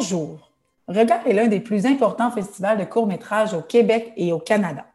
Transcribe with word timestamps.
Bonjour. 0.00 0.50
Regard 0.88 1.26
est 1.26 1.34
l'un 1.34 1.46
des 1.46 1.60
plus 1.60 1.84
importants 1.84 2.30
festivals 2.30 2.78
de 2.78 2.84
courts-métrages 2.84 3.52
au 3.52 3.60
Québec 3.60 4.14
et 4.16 4.32
au 4.32 4.38
Canada. 4.38 4.86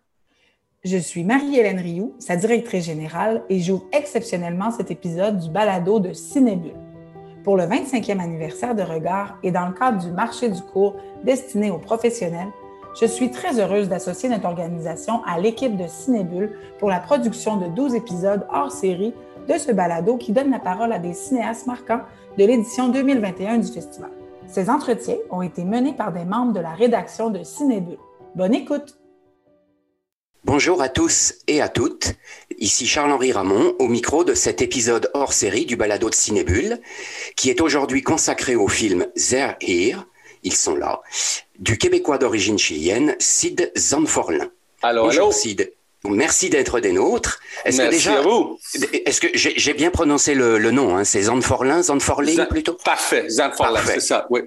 Je 0.83 0.97
suis 0.97 1.23
Marie-Hélène 1.23 1.77
Rioux, 1.77 2.15
sa 2.17 2.35
directrice 2.35 2.85
générale, 2.85 3.43
et 3.47 3.59
j'ouvre 3.59 3.85
exceptionnellement 3.91 4.71
cet 4.71 4.89
épisode 4.89 5.37
du 5.37 5.51
balado 5.51 5.99
de 5.99 6.11
Cinébule. 6.11 6.73
Pour 7.43 7.55
le 7.55 7.65
25e 7.65 8.19
anniversaire 8.19 8.73
de 8.73 8.81
Regard 8.81 9.37
et 9.43 9.51
dans 9.51 9.67
le 9.67 9.73
cadre 9.73 10.03
du 10.03 10.09
marché 10.11 10.49
du 10.49 10.61
cours 10.63 10.95
destiné 11.23 11.69
aux 11.69 11.77
professionnels, 11.77 12.49
je 12.99 13.05
suis 13.05 13.29
très 13.29 13.59
heureuse 13.59 13.87
d'associer 13.87 14.27
notre 14.27 14.47
organisation 14.47 15.23
à 15.25 15.39
l'équipe 15.39 15.77
de 15.77 15.85
Cinébule 15.85 16.57
pour 16.79 16.89
la 16.89 16.99
production 16.99 17.57
de 17.57 17.67
12 17.67 17.93
épisodes 17.93 18.47
hors 18.51 18.71
série 18.71 19.13
de 19.47 19.53
ce 19.59 19.71
balado 19.71 20.17
qui 20.17 20.31
donne 20.31 20.49
la 20.49 20.59
parole 20.59 20.91
à 20.91 20.97
des 20.97 21.13
cinéastes 21.13 21.67
marquants 21.67 22.01
de 22.39 22.43
l'édition 22.43 22.89
2021 22.89 23.59
du 23.59 23.71
festival. 23.71 24.14
Ces 24.47 24.69
entretiens 24.69 25.17
ont 25.31 25.41
été 25.41 25.63
menés 25.63 25.93
par 25.93 26.13
des 26.13 26.25
membres 26.25 26.53
de 26.53 26.59
la 26.59 26.73
rédaction 26.73 27.29
de 27.29 27.43
Cinébule. 27.43 27.97
Bonne 28.35 28.53
écoute! 28.53 28.97
Bonjour 30.43 30.81
à 30.81 30.89
tous 30.89 31.33
et 31.47 31.59
à 31.61 31.69
toutes. 31.69 32.13
Ici 32.59 32.85
Charles-Henri 32.85 33.31
Ramon 33.31 33.73
au 33.79 33.87
micro 33.87 34.23
de 34.23 34.35
cet 34.35 34.61
épisode 34.61 35.09
hors 35.15 35.33
série 35.33 35.65
du 35.65 35.75
balado 35.75 36.09
de 36.09 36.15
Cinébule 36.15 36.79
qui 37.35 37.49
est 37.49 37.61
aujourd'hui 37.61 38.03
consacré 38.03 38.55
au 38.55 38.67
film 38.67 39.07
They're 39.15 39.55
Here, 39.59 40.05
ils 40.43 40.53
sont 40.53 40.75
là, 40.75 41.01
du 41.57 41.79
Québécois 41.79 42.19
d'origine 42.19 42.59
chilienne, 42.59 43.15
Sid 43.19 43.71
Zanforlin. 43.75 44.51
Allô, 44.83 45.05
Bonjour 45.05 45.23
allô? 45.23 45.31
Sid. 45.31 45.73
Merci 46.13 46.49
d'être 46.49 46.79
des 46.79 46.91
nôtres. 46.91 47.39
Est-ce 47.65 47.77
que 47.77 47.81
Merci 47.83 47.97
déjà, 47.97 48.19
à 48.19 48.21
vous. 48.21 48.59
est-ce 49.05 49.21
que 49.21 49.27
j'ai 49.33 49.73
bien 49.73 49.89
prononcé 49.91 50.33
le, 50.35 50.57
le 50.57 50.71
nom 50.71 50.95
hein, 50.97 51.03
C'est 51.03 51.23
Zanforlin, 51.23 51.81
Zanforling 51.83 52.37
Zan- 52.37 52.47
plutôt? 52.47 52.77
Parfait, 52.85 53.29
Zanforlin, 53.29 53.73
Parfait. 53.73 53.93
c'est 53.95 54.07
ça, 54.07 54.27
oui. 54.29 54.41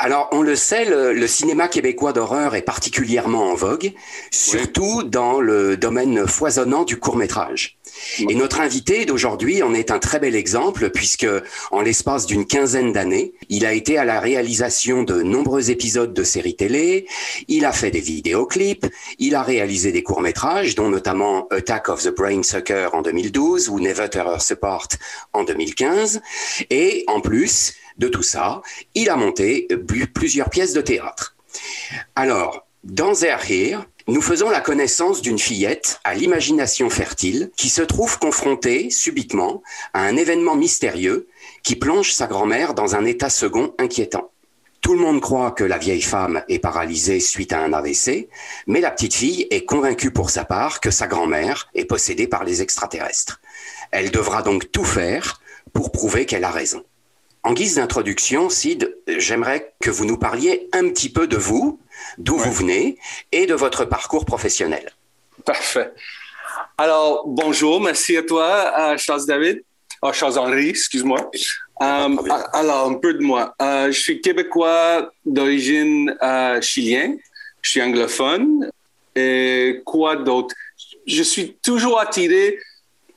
Alors, 0.00 0.28
on 0.32 0.42
le 0.42 0.56
sait, 0.56 0.84
le, 0.84 1.12
le 1.12 1.26
cinéma 1.28 1.68
québécois 1.68 2.12
d'horreur 2.12 2.56
est 2.56 2.62
particulièrement 2.62 3.50
en 3.50 3.54
vogue, 3.54 3.92
surtout 4.32 5.04
dans 5.04 5.40
le 5.40 5.76
domaine 5.76 6.26
foisonnant 6.26 6.82
du 6.82 6.98
court 6.98 7.16
métrage. 7.16 7.78
Et 8.18 8.34
notre 8.34 8.60
invité 8.60 9.04
d'aujourd'hui 9.04 9.62
en 9.62 9.74
est 9.74 9.90
un 9.90 9.98
très 9.98 10.18
bel 10.18 10.34
exemple, 10.34 10.90
puisque 10.90 11.26
en 11.70 11.80
l'espace 11.80 12.26
d'une 12.26 12.46
quinzaine 12.46 12.92
d'années, 12.92 13.34
il 13.48 13.66
a 13.66 13.72
été 13.72 13.98
à 13.98 14.04
la 14.04 14.20
réalisation 14.20 15.02
de 15.02 15.22
nombreux 15.22 15.70
épisodes 15.70 16.14
de 16.14 16.24
séries 16.24 16.56
télé, 16.56 17.06
il 17.48 17.64
a 17.64 17.72
fait 17.72 17.90
des 17.90 18.00
vidéoclips, 18.00 18.86
il 19.18 19.34
a 19.34 19.42
réalisé 19.42 19.92
des 19.92 20.02
courts 20.02 20.20
métrages, 20.20 20.74
dont 20.74 20.88
notamment 20.88 21.46
Attack 21.50 21.88
of 21.88 22.02
the 22.02 22.14
Brain 22.14 22.42
Sucker 22.42 22.90
en 22.92 23.02
2012 23.02 23.68
ou 23.68 23.80
Never 23.80 24.08
Terror 24.08 24.40
Support 24.40 24.88
en 25.32 25.44
2015, 25.44 26.20
et 26.70 27.04
en 27.08 27.20
plus 27.20 27.74
de 27.98 28.08
tout 28.08 28.22
ça, 28.22 28.62
il 28.94 29.08
a 29.08 29.16
monté 29.16 29.68
plusieurs 30.14 30.50
pièces 30.50 30.72
de 30.72 30.80
théâtre. 30.80 31.36
Alors, 32.16 32.66
dans 32.82 33.14
They're 33.14 33.40
Here, 33.48 33.78
nous 34.06 34.20
faisons 34.20 34.50
la 34.50 34.60
connaissance 34.60 35.22
d'une 35.22 35.38
fillette 35.38 35.98
à 36.04 36.14
l'imagination 36.14 36.90
fertile 36.90 37.50
qui 37.56 37.70
se 37.70 37.80
trouve 37.80 38.18
confrontée 38.18 38.90
subitement 38.90 39.62
à 39.94 40.02
un 40.02 40.16
événement 40.16 40.56
mystérieux 40.56 41.26
qui 41.62 41.74
plonge 41.74 42.12
sa 42.12 42.26
grand-mère 42.26 42.74
dans 42.74 42.96
un 42.96 43.06
état 43.06 43.30
second 43.30 43.74
inquiétant. 43.78 44.30
Tout 44.82 44.92
le 44.92 45.00
monde 45.00 45.22
croit 45.22 45.52
que 45.52 45.64
la 45.64 45.78
vieille 45.78 46.02
femme 46.02 46.42
est 46.50 46.58
paralysée 46.58 47.18
suite 47.18 47.54
à 47.54 47.60
un 47.60 47.72
AVC, 47.72 48.28
mais 48.66 48.82
la 48.82 48.90
petite 48.90 49.14
fille 49.14 49.46
est 49.50 49.64
convaincue 49.64 50.10
pour 50.10 50.28
sa 50.28 50.44
part 50.44 50.80
que 50.80 50.90
sa 50.90 51.06
grand-mère 51.06 51.70
est 51.74 51.86
possédée 51.86 52.26
par 52.26 52.44
les 52.44 52.60
extraterrestres. 52.60 53.40
Elle 53.90 54.10
devra 54.10 54.42
donc 54.42 54.70
tout 54.70 54.84
faire 54.84 55.40
pour 55.72 55.90
prouver 55.92 56.26
qu'elle 56.26 56.44
a 56.44 56.50
raison. 56.50 56.84
En 57.42 57.54
guise 57.54 57.76
d'introduction, 57.76 58.50
Sid, 58.50 58.94
j'aimerais 59.06 59.74
que 59.80 59.90
vous 59.90 60.04
nous 60.04 60.18
parliez 60.18 60.68
un 60.72 60.88
petit 60.90 61.10
peu 61.10 61.26
de 61.26 61.38
vous, 61.38 61.78
d'où 62.18 62.36
vous 62.36 62.52
venez 62.52 62.98
et 63.32 63.46
de 63.46 63.54
votre 63.54 63.84
parcours 63.84 64.24
professionnel. 64.24 64.92
Parfait. 65.44 65.92
Alors, 66.78 67.24
bonjour, 67.26 67.80
merci 67.80 68.16
à 68.16 68.22
toi, 68.22 68.72
euh, 68.78 68.96
Charles 68.96 69.26
David. 69.26 69.62
Oh, 70.02 70.12
Charles 70.12 70.38
Henri, 70.38 70.70
excuse-moi. 70.70 71.30
Euh, 71.82 72.14
problème. 72.14 72.36
alors, 72.52 72.90
un 72.90 72.94
peu 72.94 73.14
de 73.14 73.22
moi. 73.22 73.54
Euh, 73.60 73.90
je 73.90 73.98
suis 73.98 74.20
québécois 74.20 75.12
d'origine 75.24 76.14
chilienne. 76.60 77.18
Je 77.62 77.70
suis 77.70 77.82
anglophone. 77.82 78.70
Et 79.16 79.82
quoi 79.84 80.16
d'autre? 80.16 80.54
Je 81.06 81.22
suis 81.22 81.56
toujours 81.62 82.00
attiré 82.00 82.58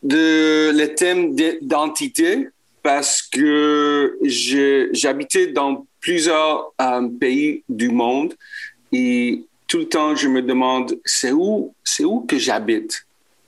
de 0.03 0.71
le 0.73 0.85
thème 0.93 1.33
d'identité 1.35 2.49
parce 2.83 3.21
que 3.21 4.17
j'habitais 4.93 5.47
dans 5.47 5.85
plusieurs 5.99 6.73
pays 7.19 7.63
du 7.67 7.89
monde 7.89 8.33
et 8.91 9.43
tout 9.67 9.79
le 9.79 9.89
temps 9.89 10.15
je 10.15 10.27
me 10.27 10.41
demande 10.41 10.97
c'est 11.05 11.31
où 11.31 11.73
c'est 11.83 12.03
où 12.03 12.21
que 12.21 12.37
j'habite? 12.37 13.05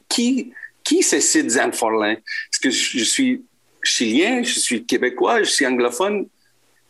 Qui 0.07 0.53
qui 0.83 1.03
c'est 1.03 1.21
Sid 1.21 1.49
Zanforlin? 1.49 2.13
Est-ce 2.13 2.59
que 2.59 2.69
je, 2.69 3.03
suis 3.03 3.43
chilien, 3.83 4.43
je 4.43 4.59
suis 4.59 4.85
québécois, 4.85 5.43
je 5.43 5.49
suis 5.49 5.65
anglophone 5.65 6.27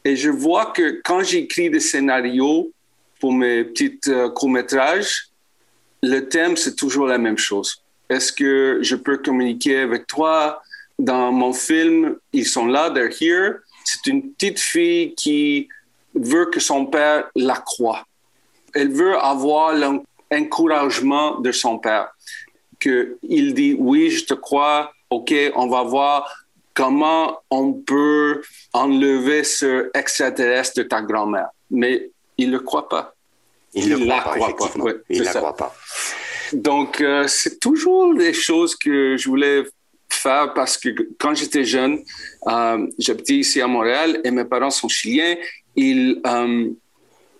et 0.05 0.15
je 0.15 0.29
vois 0.29 0.67
que 0.67 1.01
quand 1.03 1.23
j'écris 1.23 1.69
des 1.69 1.79
scénarios 1.79 2.71
pour 3.19 3.33
mes 3.33 3.65
petits 3.65 3.99
euh, 4.07 4.29
courts-métrages, 4.29 5.27
le 6.01 6.21
thème 6.29 6.55
c'est 6.55 6.75
toujours 6.75 7.07
la 7.07 7.17
même 7.17 7.37
chose. 7.37 7.83
Est-ce 8.09 8.31
que 8.31 8.79
je 8.81 8.95
peux 8.95 9.17
communiquer 9.17 9.79
avec 9.79 10.07
toi 10.07 10.61
dans 10.97 11.31
mon 11.31 11.53
film? 11.53 12.15
Ils 12.33 12.47
sont 12.47 12.65
là, 12.65 12.89
they're 12.89 13.11
here. 13.21 13.57
C'est 13.83 14.07
une 14.07 14.31
petite 14.31 14.59
fille 14.59 15.13
qui 15.15 15.67
veut 16.15 16.45
que 16.45 16.59
son 16.59 16.85
père 16.85 17.29
la 17.35 17.57
croie. 17.57 18.05
Elle 18.73 18.91
veut 18.91 19.17
avoir 19.17 19.73
l'encouragement 19.73 21.39
de 21.39 21.51
son 21.51 21.79
père. 21.79 22.09
Que 22.79 23.17
il 23.23 23.53
dit 23.53 23.75
oui, 23.77 24.09
je 24.09 24.25
te 24.25 24.33
crois. 24.33 24.91
Ok, 25.09 25.33
on 25.55 25.67
va 25.67 25.83
voir 25.83 26.31
comment 26.73 27.41
on 27.49 27.73
peut 27.73 28.41
enlever 28.73 29.43
ce 29.43 29.89
extraterrestre 29.93 30.77
de 30.77 30.83
ta 30.83 31.01
grand-mère. 31.01 31.49
Mais 31.71 32.09
il 32.37 32.51
le 32.51 32.59
croit 32.59 32.87
pas. 32.87 33.15
Il 33.73 33.89
ne 33.89 33.97
le 33.97 34.05
la 34.05 34.21
croit 34.21 34.55
pas, 34.55 34.91
Il 35.09 35.19
ne 35.19 35.25
la 35.25 35.33
ça. 35.33 35.39
croit 35.39 35.55
pas. 35.55 35.75
Donc, 36.53 37.01
euh, 37.01 37.27
c'est 37.27 37.59
toujours 37.59 38.15
des 38.15 38.33
choses 38.33 38.75
que 38.75 39.17
je 39.17 39.27
voulais 39.29 39.63
faire 40.09 40.53
parce 40.53 40.77
que 40.77 40.89
quand 41.19 41.35
j'étais 41.35 41.63
jeune, 41.63 41.99
euh, 42.47 42.87
j'habitais 42.97 43.35
ici 43.35 43.61
à 43.61 43.67
Montréal 43.67 44.21
et 44.23 44.31
mes 44.31 44.45
parents 44.45 44.71
sont 44.71 44.87
chiliens. 44.87 45.35
Ils 45.75 46.19
euh, 46.25 46.69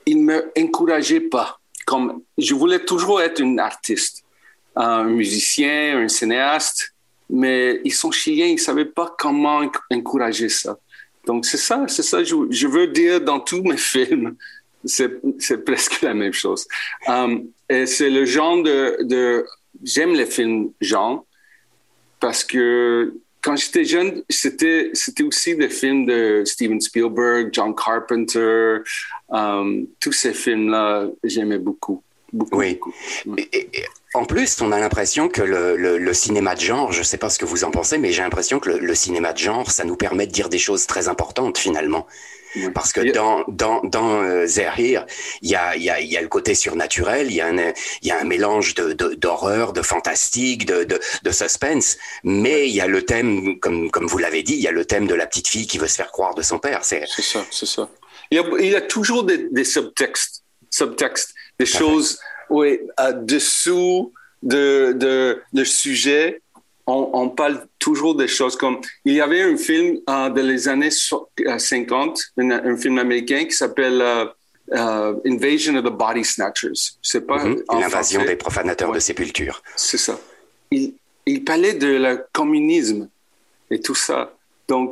ils 0.05 0.21
me 0.21 0.51
encourageaient 0.57 1.19
pas. 1.19 1.59
Comme 1.85 2.21
je 2.37 2.53
voulais 2.53 2.79
toujours 2.85 3.21
être 3.21 3.41
un 3.41 3.57
artiste, 3.57 4.23
un 4.75 5.03
musicien, 5.05 5.99
un 5.99 6.07
cinéaste, 6.07 6.93
mais 7.29 7.81
ils 7.83 7.93
sont 7.93 8.11
chiliens, 8.11 8.45
ils 8.45 8.59
savaient 8.59 8.85
pas 8.85 9.15
comment 9.17 9.63
enc- 9.63 9.81
encourager 9.91 10.49
ça. 10.49 10.77
Donc 11.25 11.45
c'est 11.45 11.57
ça, 11.57 11.85
c'est 11.87 12.03
ça. 12.03 12.23
Je, 12.23 12.67
veux 12.67 12.87
dire 12.87 13.21
dans 13.21 13.39
tous 13.39 13.61
mes 13.61 13.77
films, 13.77 14.35
c'est 14.85 15.65
presque 15.65 16.01
la 16.01 16.13
même 16.13 16.33
chose. 16.33 16.67
Um, 17.07 17.49
et 17.69 17.85
c'est 17.85 18.09
le 18.09 18.25
genre 18.25 18.63
de, 18.63 18.97
de 19.03 19.45
j'aime 19.83 20.13
les 20.13 20.25
films 20.25 20.71
genre 20.81 21.25
parce 22.19 22.43
que 22.43 23.13
quand 23.41 23.55
j'étais 23.55 23.85
jeune, 23.85 24.23
c'était 24.29 24.89
c'était 24.93 25.23
aussi 25.23 25.55
des 25.55 25.69
films 25.69 26.05
de 26.05 26.43
Steven 26.45 26.79
Spielberg, 26.81 27.49
John 27.53 27.73
Carpenter, 27.75 28.77
um, 29.29 29.87
tous 29.99 30.11
ces 30.11 30.33
films-là, 30.33 31.07
j'aimais 31.23 31.57
beaucoup, 31.59 32.03
beaucoup, 32.33 32.57
Oui. 32.57 32.73
beaucoup. 32.75 32.93
Et- 33.37 33.49
et- 33.53 33.69
et 33.79 33.85
en 34.15 34.25
plus, 34.25 34.59
on 34.61 34.71
a 34.71 34.79
l'impression 34.79 35.29
que 35.29 35.41
le, 35.41 35.77
le- 35.77 35.97
le 35.99 36.13
cinéma 36.13 36.55
de 36.55 36.61
genre, 36.61 36.91
je 36.91 36.99
ne 36.99 37.03
sais 37.03 37.17
pas 37.17 37.29
ce 37.29 37.37
que 37.39 37.45
vous 37.45 37.63
en 37.63 37.71
pensez, 37.71 37.97
mais 37.99 38.11
j'ai 38.11 38.23
l'impression 38.23 38.59
que 38.59 38.69
le, 38.69 38.79
le 38.79 38.95
cinéma 38.95 39.33
de 39.33 39.37
genre, 39.37 39.69
ça 39.71 39.83
nous 39.83 39.95
permet 39.95 40.25
de 40.27 40.31
dire 40.31 40.49
des 40.49 40.57
choses 40.57 40.87
très 40.87 41.07
importantes 41.07 41.57
finalement. 41.59 42.07
Oui. 42.55 42.69
Parce 42.73 42.93
que 42.93 43.11
dans, 43.11 43.43
dans, 43.47 43.81
dans 43.83 44.23
euh, 44.23 44.47
Here, 44.47 45.05
il 45.41 45.49
y 45.51 45.55
a, 45.55 45.75
y, 45.77 45.89
a, 45.89 46.01
y 46.01 46.17
a 46.17 46.21
le 46.21 46.27
côté 46.27 46.55
surnaturel, 46.55 47.27
il 47.29 47.35
y 47.35 47.41
a 47.41 47.47
un, 47.47 47.73
y 48.01 48.11
a 48.11 48.19
un 48.19 48.23
mélange 48.23 48.73
de, 48.75 48.93
de- 48.93 49.13
d'horreur, 49.13 49.71
de 49.71 49.81
fantastique, 49.83 50.65
de, 50.65 50.83
de, 50.83 50.99
de 51.23 51.31
suspense, 51.31 51.97
mais 52.23 52.67
il 52.67 52.75
y 52.75 52.81
a 52.81 52.87
le 52.87 53.03
thème, 53.03 53.59
comme, 53.59 53.91
comme 53.91 54.07
vous 54.07 54.17
l'avez 54.17 54.41
dit, 54.43 54.53
il 54.55 54.61
y 54.61 54.67
a 54.67 54.71
le 54.71 54.85
thème 54.85 55.05
de 55.07 55.13
la 55.15 55.27
petite 55.27 55.47
fille 55.47 55.67
qui 55.67 55.77
veut 55.77 55.87
se 55.87 55.95
faire 55.95 56.11
croire 56.11 56.33
de 56.33 56.41
son 56.41 56.57
père. 56.59 56.83
C'est, 56.83 57.05
ça, 57.07 57.45
c'est 57.51 57.65
ça. 57.67 57.87
Il 58.31 58.37
y 58.37 58.39
a, 58.39 58.43
il 58.59 58.69
y 58.71 58.75
a 58.75 58.81
toujours 58.81 59.23
des, 59.23 59.47
des 59.51 59.63
subtextes, 59.63 60.43
subtextes, 60.71 61.33
des 61.59 61.65
choses, 61.65 62.19
oui, 62.49 62.79
euh, 62.99 63.11
dessous 63.13 64.11
de, 64.41 64.93
de, 64.95 65.41
le 65.53 65.65
sujet. 65.65 66.41
On, 66.91 67.09
on 67.21 67.29
parle 67.29 67.57
toujours 67.77 68.15
des 68.15 68.27
choses 68.27 68.55
comme. 68.61 68.77
Il 69.05 69.13
y 69.13 69.21
avait 69.21 69.43
un 69.43 69.57
film 69.57 69.99
euh, 70.09 70.29
de 70.29 70.41
les 70.41 70.67
années 70.67 70.89
so- 70.91 71.29
euh, 71.45 71.57
50, 71.59 72.19
un, 72.37 72.49
un 72.51 72.77
film 72.77 72.97
américain 72.97 73.45
qui 73.45 73.51
s'appelle 73.61 74.01
euh, 74.01 74.25
euh, 74.73 75.13
Invasion 75.33 75.75
of 75.75 75.83
the 75.85 75.95
Body 76.03 76.23
Snatchers. 76.33 76.79
C'est 77.09 77.25
pas 77.27 77.43
Mhm. 77.43 77.63
l'invasion 77.81 78.19
français. 78.21 78.33
des 78.33 78.35
profanateurs 78.45 78.89
Ouais. 78.89 78.95
de 78.95 78.99
sépultures. 79.09 79.61
C'est 79.75 79.97
ça. 80.07 80.19
Il, 80.71 80.93
il 81.27 81.43
parlait 81.43 81.75
de 81.85 81.87
le 82.05 82.25
communisme 82.33 83.07
et 83.69 83.79
tout 83.79 83.95
ça. 84.07 84.33
Donc, 84.67 84.89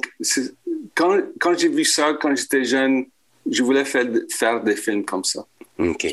quand, 0.95 1.17
quand 1.39 1.57
j'ai 1.57 1.69
vu 1.69 1.83
ça, 1.85 2.05
quand 2.21 2.35
j'étais 2.35 2.63
jeune, 2.63 3.05
je 3.49 3.61
voulais 3.63 3.85
faire, 3.85 4.07
faire 4.29 4.57
des 4.63 4.75
films 4.75 5.03
comme 5.03 5.23
ça. 5.23 5.41
Ok. 5.79 6.03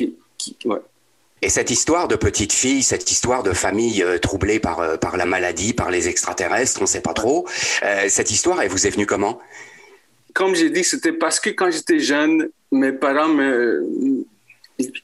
Et 1.45 1.49
cette 1.49 1.69
histoire 1.69 2.07
de 2.07 2.15
petite 2.15 2.53
fille, 2.53 2.81
cette 2.81 3.11
histoire 3.11 3.43
de 3.43 3.53
famille 3.53 4.01
euh, 4.01 4.17
troublée 4.17 4.59
par, 4.59 4.79
euh, 4.79 4.97
par 4.97 5.15
la 5.15 5.27
maladie, 5.27 5.73
par 5.73 5.91
les 5.91 6.09
extraterrestres, 6.09 6.79
on 6.79 6.85
ne 6.85 6.89
sait 6.89 7.03
pas 7.03 7.13
trop, 7.13 7.47
euh, 7.83 8.05
cette 8.09 8.31
histoire, 8.31 8.63
elle 8.63 8.71
vous 8.71 8.87
est 8.87 8.89
venue 8.89 9.05
comment? 9.05 9.39
Comme 10.33 10.55
j'ai 10.55 10.71
dit, 10.71 10.83
c'était 10.83 11.13
parce 11.13 11.39
que 11.39 11.51
quand 11.51 11.69
j'étais 11.69 11.99
jeune, 11.99 12.49
mes 12.71 12.93
parents, 12.93 13.29
ils 13.37 14.25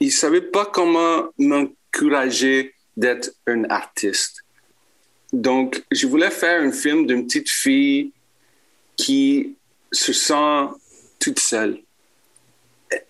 ne 0.00 0.10
savaient 0.10 0.40
pas 0.40 0.66
comment 0.66 1.26
m'encourager 1.38 2.74
d'être 2.96 3.30
un 3.46 3.62
artiste. 3.70 4.42
Donc, 5.32 5.80
je 5.92 6.08
voulais 6.08 6.32
faire 6.32 6.60
un 6.60 6.72
film 6.72 7.06
d'une 7.06 7.24
petite 7.24 7.50
fille 7.50 8.10
qui 8.96 9.54
se 9.92 10.12
sent 10.12 10.66
toute 11.20 11.38
seule. 11.38 11.78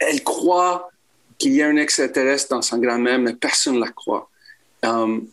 Elle 0.00 0.22
croit 0.22 0.91
qu'il 1.42 1.54
y 1.54 1.62
a 1.62 1.66
un 1.66 1.76
extraterrestre 1.76 2.50
dans 2.50 2.62
sa 2.62 2.78
grand-mère, 2.78 3.18
mais 3.18 3.34
personne 3.34 3.74
ne 3.74 3.80
la 3.80 3.90
croit. 3.90 4.30
Um, 4.84 5.26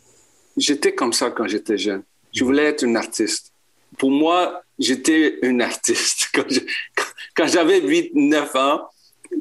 j'étais 0.56 0.92
comme 0.92 1.12
ça 1.12 1.30
quand 1.30 1.46
j'étais 1.46 1.78
jeune. 1.78 2.02
Je 2.32 2.42
voulais 2.42 2.64
être 2.64 2.84
un 2.84 2.96
artiste. 2.96 3.52
Pour 3.96 4.10
moi, 4.10 4.62
j'étais 4.76 5.38
un 5.44 5.60
artiste. 5.60 6.28
Quand, 7.36 7.46
j'avais 7.46 7.80
8, 7.80 8.10
9 8.14 8.56
ans, 8.56 8.80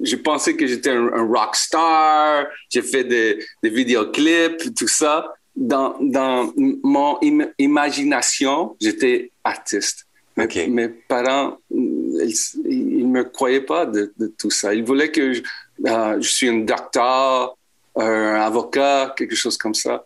je 0.03 0.15
pensais 0.15 0.55
que 0.55 0.67
j'étais 0.67 0.91
un, 0.91 1.25
rock 1.25 1.55
star. 1.55 2.45
J'ai 2.69 2.83
fait 2.83 3.03
des, 3.03 3.43
des 3.63 3.69
vidéoclips, 3.69 4.75
tout 4.75 4.87
ça. 4.87 5.33
Dans, 5.55 5.97
dans 5.99 6.53
mon 6.55 7.19
imagination, 7.57 8.75
j'étais 8.79 9.31
artiste. 9.43 10.05
Mes 10.37 10.87
parents, 10.87 11.57
ils 11.69 13.07
ne 13.07 13.07
me 13.07 13.23
croyaient 13.23 13.65
pas 13.65 13.85
de, 13.85 14.13
tout 14.37 14.51
ça. 14.51 14.73
Ils 14.73 14.83
voulaient 14.83 15.11
que 15.11 15.33
je, 15.33 15.41
euh, 15.41 15.43
je 15.85 16.27
suis 16.27 16.49
un 16.49 16.59
docteur, 16.59 17.57
un 17.95 18.41
avocat, 18.41 19.13
quelque 19.17 19.35
chose 19.35 19.57
comme 19.57 19.75
ça. 19.75 20.05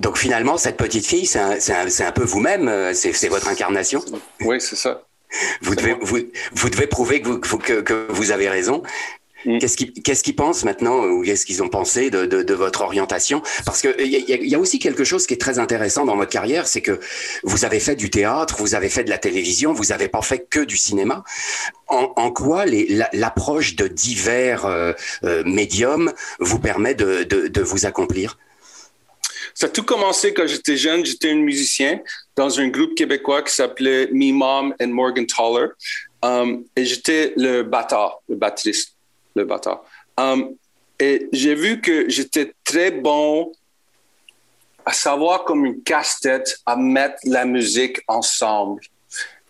Donc 0.00 0.16
finalement, 0.16 0.56
cette 0.56 0.76
petite 0.76 1.06
fille, 1.06 1.26
c'est 1.26 1.38
un, 1.38 2.06
un, 2.06 2.12
peu 2.12 2.24
vous-même, 2.24 2.68
euh, 2.68 2.94
c'est 2.94 3.28
votre 3.28 3.48
incarnation. 3.48 4.02
Oui, 4.40 4.60
c'est 4.60 4.76
ça. 4.76 5.02
Vous 5.60 5.74
devez, 5.74 5.94
vous, 6.00 6.18
vous, 6.52 6.70
devez 6.70 6.86
prouver 6.86 7.20
que 7.20 7.28
vous, 7.28 7.58
que, 7.58 7.80
que 7.80 8.06
vous 8.10 8.30
avez 8.30 8.48
raison. 8.48 8.82
Mm. 9.44 9.58
Qu'est-ce 9.58 10.22
qu'ils 10.22 10.36
pensent 10.36 10.64
maintenant 10.64 11.04
ou 11.04 11.22
qu'est-ce 11.22 11.46
qu'ils 11.46 11.62
ont 11.62 11.68
pensé 11.68 12.10
de, 12.10 12.26
de, 12.26 12.42
de, 12.42 12.54
votre 12.54 12.82
orientation? 12.82 13.42
Parce 13.64 13.80
qu'il 13.80 14.06
y 14.06 14.32
a, 14.32 14.36
y 14.36 14.54
a 14.54 14.58
aussi 14.58 14.78
quelque 14.78 15.04
chose 15.04 15.26
qui 15.26 15.34
est 15.34 15.40
très 15.40 15.58
intéressant 15.58 16.04
dans 16.04 16.16
votre 16.16 16.30
carrière, 16.30 16.66
c'est 16.66 16.82
que 16.82 17.00
vous 17.42 17.64
avez 17.64 17.80
fait 17.80 17.96
du 17.96 18.10
théâtre, 18.10 18.56
vous 18.58 18.74
avez 18.74 18.88
fait 18.88 19.04
de 19.04 19.10
la 19.10 19.18
télévision, 19.18 19.72
vous 19.72 19.86
n'avez 19.86 20.08
pas 20.08 20.22
fait 20.22 20.46
que 20.48 20.60
du 20.60 20.76
cinéma. 20.76 21.24
En, 21.88 22.12
en 22.16 22.30
quoi 22.30 22.64
l'approche 23.12 23.76
de 23.76 23.88
divers 23.88 24.64
euh, 24.66 24.92
euh, 25.24 25.42
médiums 25.44 26.12
vous 26.38 26.58
permet 26.58 26.94
de, 26.94 27.24
de 27.24 27.62
vous 27.62 27.86
accomplir? 27.86 28.38
Ça 29.54 29.66
a 29.66 29.68
tout 29.68 29.82
commencé 29.82 30.32
quand 30.32 30.46
j'étais 30.46 30.76
jeune. 30.76 31.04
J'étais 31.04 31.30
un 31.30 31.36
musicien 31.36 32.00
dans 32.36 32.58
un 32.60 32.68
groupe 32.68 32.94
québécois 32.94 33.42
qui 33.42 33.54
s'appelait 33.54 34.08
Me 34.12 34.32
Mom 34.32 34.74
and 34.80 34.88
Morgan 34.88 35.26
Toller. 35.26 35.68
Um, 36.22 36.64
et 36.76 36.84
j'étais 36.84 37.32
le 37.36 37.62
batteur, 37.62 38.22
le 38.28 38.36
batteriste 38.36 38.91
le 39.34 39.44
bâtard. 39.44 39.84
Um, 40.16 40.54
et 40.98 41.28
j'ai 41.32 41.54
vu 41.54 41.80
que 41.80 42.08
j'étais 42.08 42.52
très 42.64 42.90
bon 42.90 43.52
à 44.84 44.92
savoir 44.92 45.44
comme 45.44 45.64
une 45.64 45.82
casse-tête 45.82 46.60
à 46.66 46.76
mettre 46.76 47.16
la 47.24 47.44
musique 47.44 48.00
ensemble. 48.08 48.80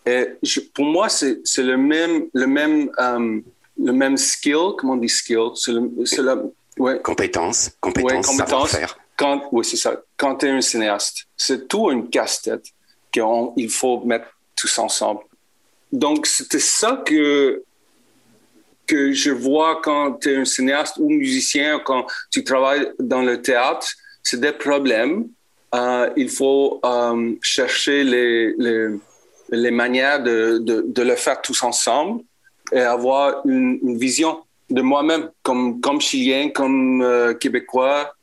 Et 0.04 0.28
pour 0.74 0.84
moi, 0.84 1.08
c'est 1.08 1.42
le 1.58 1.76
même, 1.76 2.26
le, 2.32 2.46
même, 2.46 2.90
um, 2.98 3.42
le 3.78 3.92
même 3.92 4.16
skill, 4.16 4.72
comment 4.76 4.94
on 4.94 4.96
dit 4.96 5.08
skill? 5.08 5.50
C'est 5.54 6.22
la 6.22 6.36
ouais. 6.78 7.00
compétence, 7.00 7.70
compétence, 7.80 8.12
ouais, 8.12 8.20
compétence 8.22 8.70
faire. 8.70 8.98
Quand, 9.16 9.48
oui, 9.52 9.64
c'est 9.64 9.76
ça. 9.76 10.00
Quand 10.16 10.36
tu 10.36 10.46
es 10.46 10.50
un 10.50 10.60
cinéaste, 10.60 11.26
c'est 11.36 11.68
tout 11.68 11.90
une 11.90 12.08
casse-tête 12.08 12.64
qu'il 13.12 13.70
faut 13.70 14.00
mettre 14.04 14.26
tous 14.56 14.78
ensemble. 14.78 15.20
Donc, 15.92 16.26
c'était 16.26 16.58
ça 16.58 17.02
que 17.04 17.62
que 18.92 19.10
je 19.12 19.30
vois 19.30 19.80
quand 19.82 20.20
tu 20.20 20.30
es 20.30 20.36
un 20.36 20.44
cinéaste 20.44 20.98
ou 20.98 21.08
musicien, 21.08 21.80
quand 21.82 22.06
tu 22.30 22.44
travailles 22.44 22.86
dans 22.98 23.22
le 23.22 23.40
théâtre, 23.40 23.88
c'est 24.22 24.38
des 24.38 24.52
problèmes. 24.52 25.28
Euh, 25.74 26.10
il 26.14 26.28
faut 26.28 26.78
euh, 26.84 27.32
chercher 27.40 28.04
les, 28.04 28.52
les, 28.58 28.88
les 29.48 29.70
manières 29.70 30.22
de, 30.22 30.58
de, 30.58 30.84
de, 30.86 31.02
le 31.02 31.16
faire 31.16 31.40
tous 31.40 31.62
ensemble 31.62 32.22
et 32.70 32.80
avoir 32.80 33.40
une, 33.46 33.96
vision 33.96 34.42
de 34.68 34.82
moi-même, 34.82 35.30
comme, 35.42 35.80
comme 35.80 35.98
Chilien, 36.02 36.50
comme 36.50 37.00
euh, 37.00 37.32
Québécois. 37.32 38.14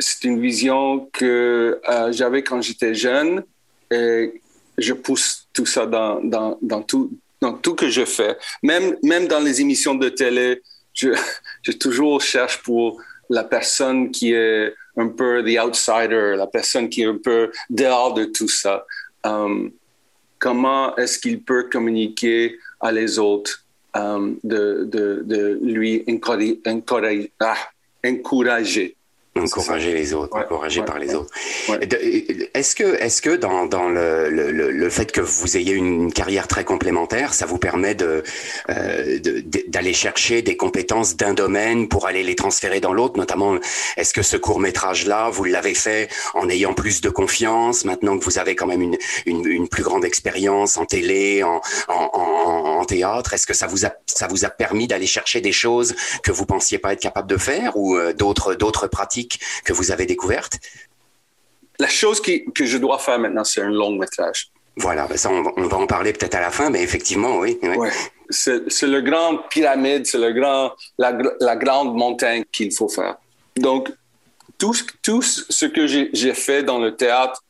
C'est 0.00 0.24
une 0.24 0.40
vision 0.40 1.08
que 1.12 1.80
j'avais 2.10 2.42
quand 2.42 2.60
j'étais 2.62 2.94
jeune 2.94 3.44
et 3.92 4.40
je 4.76 4.94
pousse 4.94 5.46
tout 5.52 5.66
ça 5.66 5.86
dans, 5.86 6.20
dans, 6.24 6.58
dans 6.62 6.82
tout, 6.82 7.12
dans 7.40 7.54
tout 7.54 7.74
que 7.74 7.88
je 7.88 8.04
fais. 8.04 8.36
Même, 8.62 8.96
même 9.02 9.26
dans 9.28 9.40
les 9.40 9.60
émissions 9.60 9.94
de 9.94 10.08
télé, 10.08 10.62
je, 10.94 11.10
je 11.62 11.72
toujours 11.72 12.20
cherche 12.20 12.62
pour 12.62 13.00
la 13.28 13.44
personne 13.44 14.10
qui 14.10 14.32
est 14.32 14.74
un 14.96 15.08
peu 15.08 15.42
the 15.44 15.58
outsider, 15.58 16.34
la 16.36 16.46
personne 16.46 16.88
qui 16.88 17.02
est 17.02 17.06
un 17.06 17.18
peu 17.18 17.50
dehors 17.70 18.14
de 18.14 18.24
tout 18.24 18.48
ça. 18.48 18.84
Um, 19.24 19.70
comment 20.38 20.96
est-ce 20.96 21.18
qu'il 21.18 21.42
peut 21.42 21.68
communiquer 21.70 22.58
à 22.80 22.90
les 22.90 23.18
autres, 23.18 23.64
um, 23.94 24.38
de, 24.42 24.84
de, 24.84 25.22
de, 25.24 25.58
lui 25.62 26.04
ah, 27.40 27.56
encourager? 28.04 28.96
Encourager 29.36 29.94
les 29.94 30.12
autres, 30.12 30.36
encourager 30.36 30.82
par 30.82 30.98
les 30.98 31.14
autres. 31.14 31.30
Est-ce 32.54 32.74
que, 32.74 33.00
est-ce 33.00 33.22
que 33.22 33.36
dans, 33.36 33.66
dans 33.66 33.88
le, 33.88 34.28
le, 34.28 34.70
le, 34.70 34.90
fait 34.90 35.12
que 35.12 35.20
vous 35.20 35.56
ayez 35.56 35.72
une 35.72 36.12
carrière 36.12 36.48
très 36.48 36.64
complémentaire, 36.64 37.32
ça 37.32 37.46
vous 37.46 37.58
permet 37.58 37.94
de, 37.94 38.24
euh, 38.70 39.18
d'aller 39.68 39.92
chercher 39.92 40.42
des 40.42 40.56
compétences 40.56 41.16
d'un 41.16 41.32
domaine 41.32 41.88
pour 41.88 42.06
aller 42.06 42.22
les 42.22 42.34
transférer 42.34 42.80
dans 42.80 42.92
l'autre, 42.92 43.16
notamment, 43.18 43.56
est-ce 43.96 44.12
que 44.12 44.22
ce 44.22 44.36
court 44.36 44.58
métrage 44.60 45.06
là, 45.06 45.30
vous 45.30 45.44
l'avez 45.44 45.74
fait 45.74 46.08
en 46.34 46.48
ayant 46.48 46.74
plus 46.74 47.00
de 47.00 47.08
confiance, 47.10 47.84
maintenant 47.84 48.18
que 48.18 48.24
vous 48.24 48.38
avez 48.38 48.56
quand 48.56 48.66
même 48.66 48.82
une, 48.82 48.98
une, 49.26 49.46
une 49.46 49.68
plus 49.68 49.82
grande 49.84 50.04
expérience 50.04 50.76
en 50.76 50.86
télé, 50.86 51.42
en, 51.44 51.60
en, 51.88 52.10
en, 52.12 52.80
en 52.80 52.84
théâtre, 52.84 53.32
est-ce 53.34 53.46
que 53.46 53.54
ça 53.54 53.68
vous 53.68 53.86
a, 53.86 53.92
ça 54.16 54.26
vous 54.26 54.44
a 54.44 54.50
permis 54.50 54.86
d'aller 54.86 55.06
chercher 55.06 55.40
des 55.40 55.52
choses 55.52 55.94
que 56.22 56.32
vous 56.32 56.46
pensiez 56.46 56.78
pas 56.78 56.92
être 56.92 57.00
capable 57.00 57.28
de 57.28 57.36
faire 57.36 57.76
ou 57.76 57.96
euh, 57.96 58.12
d'autres, 58.12 58.54
d'autres 58.54 58.86
pratiques 58.86 59.40
que 59.64 59.72
vous 59.72 59.90
avez 59.90 60.06
découvertes? 60.06 60.58
La 61.78 61.88
chose 61.88 62.20
que 62.20 62.66
je 62.66 62.76
dois 62.76 62.98
faire 62.98 63.18
maintenant, 63.18 63.44
c'est 63.44 63.62
un 63.62 63.70
long 63.70 63.92
métrage. 63.92 64.50
Voilà, 64.76 65.06
ben 65.06 65.16
ça, 65.16 65.30
on 65.30 65.42
va, 65.42 65.76
en 65.76 65.86
parler 65.86 66.12
peut-être 66.12 66.34
à 66.34 66.40
la 66.40 66.50
fin, 66.50 66.70
mais 66.70 66.82
effectivement, 66.82 67.38
oui. 67.38 67.58
C'est 68.30 68.82
le 68.82 69.00
grand 69.00 69.38
pyramide, 69.50 70.06
c'est 70.06 70.18
le 70.18 70.32
grand, 70.32 70.72
la, 70.98 71.56
grande 71.56 71.94
montagne 71.94 72.44
qu'il 72.52 72.72
faut 72.72 72.88
faire. 72.88 73.16
Donc, 73.56 73.90
tout, 74.58 74.74
tout 75.02 75.22
ce 75.22 75.66
que 75.66 75.86
j'ai 75.86 76.34
fait 76.34 76.62
dans 76.62 76.78
le 76.78 76.96
théâtre, 76.96 77.42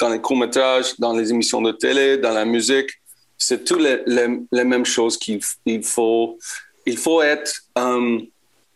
dans 0.00 0.08
les 0.08 0.20
courts-métrages, 0.20 0.98
dans 0.98 1.12
les 1.12 1.30
émissions 1.30 1.60
de 1.60 1.72
télé, 1.72 2.18
dans 2.18 2.32
la 2.32 2.44
musique, 2.44 2.90
c'est 3.38 3.64
toutes 3.64 3.80
les, 3.80 4.02
les, 4.50 4.64
mêmes 4.64 4.84
choses 4.84 5.16
qu'il 5.16 5.40
faut. 5.84 6.38
Il 6.84 6.98
faut 6.98 7.22
être 7.22 7.52
um, 7.76 8.26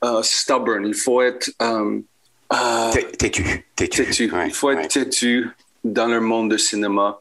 uh, 0.04 0.22
stubborn, 0.22 0.86
il 0.86 0.94
faut 0.94 1.20
être 1.20 1.50
um, 1.60 2.04
euh, 2.52 2.92
têtu. 3.18 3.66
Têtu. 3.74 4.30
Il 4.46 4.54
faut 4.54 4.70
être 4.70 4.88
têtu 4.88 5.50
dans 5.82 6.06
le 6.06 6.20
monde 6.20 6.52
du 6.52 6.58
cinéma 6.58 7.20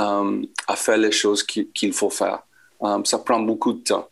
euh, 0.00 0.42
à 0.66 0.76
faire 0.76 0.96
les 0.96 1.12
choses 1.12 1.42
qu'il 1.42 1.92
faut 1.92 2.10
faire. 2.10 2.42
Ça 3.04 3.18
prend 3.18 3.40
beaucoup 3.40 3.72
de 3.72 3.82
temps. 3.82 4.08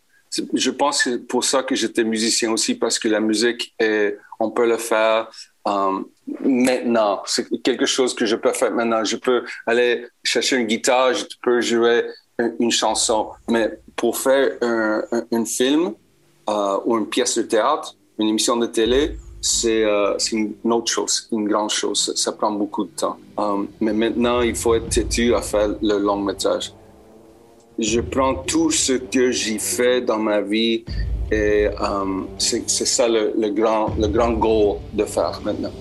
Je 0.53 0.71
pense 0.71 1.05
que 1.05 1.13
c'est 1.13 1.27
pour 1.27 1.45
ça 1.45 1.63
que 1.63 1.75
j'étais 1.77 2.03
musicien 2.03 2.51
aussi, 2.51 2.75
parce 2.75 2.99
que 2.99 3.09
la 3.09 3.21
musique, 3.21 3.73
est, 3.79 4.19
on 4.41 4.51
peut 4.51 4.67
le 4.67 4.77
faire 4.77 5.31
maintenant. 6.41 7.23
C'est 7.27 7.47
quelque 7.63 7.87
chose 7.87 8.13
que 8.13 8.27
je 8.27 8.35
peux 8.35 8.53
faire 8.53 8.73
maintenant. 8.73 9.05
Je 9.05 9.17
peux 9.17 9.45
aller 9.67 10.09
chercher 10.25 10.57
une 10.57 10.67
guitare, 10.67 11.15
je 11.15 11.25
peux 11.43 11.61
jouer 11.61 12.05
une, 12.59 12.71
chanson. 12.71 13.29
Mais 13.49 13.79
pour 13.95 14.17
faire 14.17 14.53
un, 14.63 15.45
film 15.45 15.93
ou 16.49 16.99
une 16.99 17.07
pièce 17.07 17.37
de 17.39 17.43
théâtre, 17.43 17.97
une 18.19 18.29
émission 18.29 18.57
de 18.57 18.67
télé, 18.67 19.17
euh, 19.65 20.15
c'est 20.19 20.37
une 20.37 20.73
autre 20.73 20.91
chose, 20.91 21.29
une 21.33 21.49
grande 21.49 21.71
chose. 21.71 22.13
Ça, 22.17 22.33
prend 22.33 22.51
beaucoup 22.51 22.85
de 22.85 22.91
temps. 22.91 23.17
Um, 23.37 23.69
mais 23.81 23.93
maintenant, 23.93 24.41
il 24.41 24.57
faut 24.57 24.75
être 24.75 24.89
têtu 24.89 25.35
à 25.35 25.43
faire 25.43 25.69
le 25.81 25.99
long 25.99 26.21
métrage. 26.21 26.73
Je 27.79 28.01
prends 28.01 28.35
tout 28.35 28.71
ce 28.71 28.95
que 28.95 29.31
j'ai 29.31 29.59
fait 29.59 30.01
dans 30.01 30.19
ma 30.19 30.41
vie 30.41 30.85
et 31.31 31.69
um, 31.81 32.27
c'est 32.39 32.69
ça 32.69 33.09
le, 33.09 33.35
le, 33.37 33.51
grand, 33.51 33.95
le 33.99 34.09
grand 34.09 34.33
goal 34.33 34.79
de 34.95 35.05
faire 35.05 35.41
maintenant. 35.45 35.73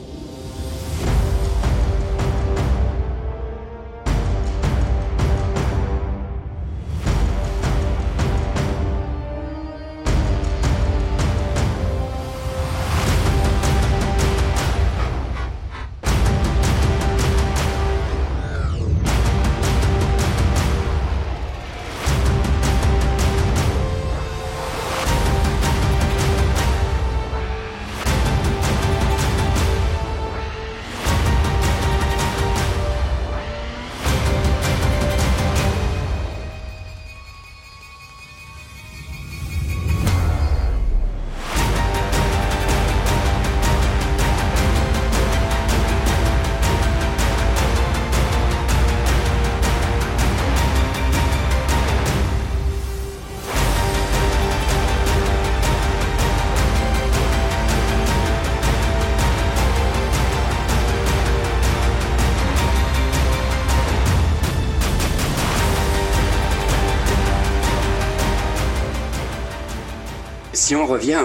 Si 70.65 70.75
on 70.75 70.87
revient 70.87 71.21